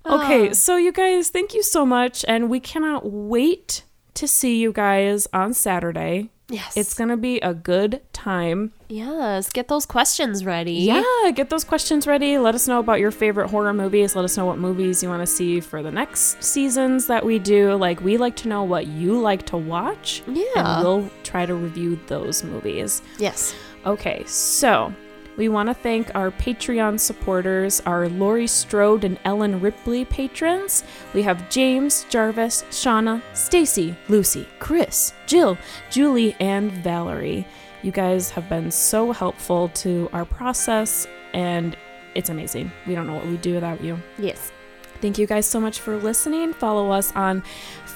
Okay, 0.06 0.52
so 0.52 0.76
you 0.76 0.92
guys, 0.92 1.30
thank 1.30 1.52
you 1.52 1.64
so 1.64 1.84
much. 1.84 2.24
And 2.28 2.48
we 2.48 2.60
cannot 2.60 3.10
wait 3.10 3.82
to 4.14 4.28
see 4.28 4.58
you 4.58 4.72
guys 4.72 5.26
on 5.32 5.52
Saturday. 5.52 6.30
Yes. 6.48 6.76
It's 6.76 6.94
going 6.94 7.08
to 7.10 7.16
be 7.16 7.40
a 7.40 7.52
good 7.54 8.00
time. 8.12 8.72
yes. 8.88 9.50
Get 9.50 9.66
those 9.68 9.84
questions 9.86 10.44
ready. 10.44 10.72
Yeah, 10.72 11.02
get 11.34 11.50
those 11.50 11.64
questions 11.64 12.06
ready. 12.06 12.38
Let 12.38 12.54
us 12.54 12.68
know 12.68 12.78
about 12.78 13.00
your 13.00 13.10
favorite 13.10 13.48
horror 13.48 13.72
movies. 13.74 14.14
Let 14.14 14.24
us 14.24 14.36
know 14.36 14.46
what 14.46 14.58
movies 14.58 15.02
you 15.02 15.08
want 15.08 15.22
to 15.22 15.26
see 15.26 15.58
for 15.60 15.82
the 15.82 15.90
next 15.90 16.42
seasons 16.42 17.06
that 17.08 17.24
we 17.24 17.38
do. 17.40 17.74
Like, 17.74 18.00
we 18.00 18.16
like 18.16 18.36
to 18.36 18.48
know 18.48 18.62
what 18.62 18.86
you 18.86 19.18
like 19.20 19.44
to 19.46 19.56
watch. 19.56 20.22
Yeah. 20.28 20.44
And 20.56 20.84
we'll 20.84 21.10
try 21.24 21.46
to 21.46 21.54
review 21.54 21.98
those 22.06 22.44
movies. 22.44 23.02
Yes. 23.18 23.54
Okay, 23.84 24.22
so 24.26 24.92
we 25.36 25.48
want 25.48 25.68
to 25.68 25.74
thank 25.74 26.14
our 26.14 26.30
Patreon 26.30 26.98
supporters, 26.98 27.80
our 27.82 28.08
Laurie 28.08 28.46
Strode 28.46 29.04
and 29.04 29.18
Ellen 29.24 29.60
Ripley 29.60 30.04
patrons. 30.04 30.84
We 31.14 31.22
have 31.22 31.48
James, 31.50 32.06
Jarvis, 32.08 32.64
Shauna, 32.70 33.22
Stacy, 33.34 33.96
Lucy, 34.08 34.48
Chris, 34.58 35.12
Jill, 35.26 35.58
Julie, 35.90 36.36
and 36.40 36.72
Valerie. 36.72 37.46
You 37.82 37.92
guys 37.92 38.30
have 38.30 38.48
been 38.48 38.70
so 38.70 39.12
helpful 39.12 39.68
to 39.74 40.08
our 40.12 40.24
process, 40.24 41.06
and 41.34 41.76
it's 42.14 42.30
amazing. 42.30 42.72
We 42.86 42.94
don't 42.94 43.06
know 43.06 43.14
what 43.14 43.26
we'd 43.26 43.42
do 43.42 43.54
without 43.54 43.82
you. 43.82 43.98
Yes. 44.18 44.52
Thank 45.00 45.18
you 45.18 45.26
guys 45.26 45.46
so 45.46 45.60
much 45.60 45.80
for 45.80 45.96
listening. 45.96 46.52
Follow 46.52 46.90
us 46.90 47.12
on 47.14 47.42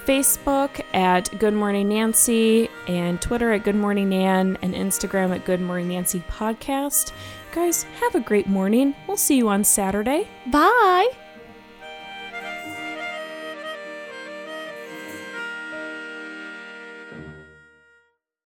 Facebook 0.07 0.85
at 0.95 1.31
Good 1.39 1.55
Morning 1.55 1.89
Nancy 1.89 2.69
and 2.89 3.21
Twitter 3.21 3.53
at 3.53 3.65
Good 3.65 3.77
Morning 3.77 4.09
Nan 4.09 4.59
and 4.63 4.75
Instagram 4.75 5.35
at 5.35 5.45
Good 5.45 5.61
Morning 5.61 5.89
Nancy 5.89 6.23
Podcast. 6.31 7.13
Guys, 7.53 7.83
have 8.01 8.15
a 8.15 8.21
great 8.21 8.47
morning. 8.47 8.95
We'll 9.07 9.17
see 9.17 9.37
you 9.37 9.49
on 9.49 9.65
Saturday. 9.65 10.29
Bye. 10.47 11.09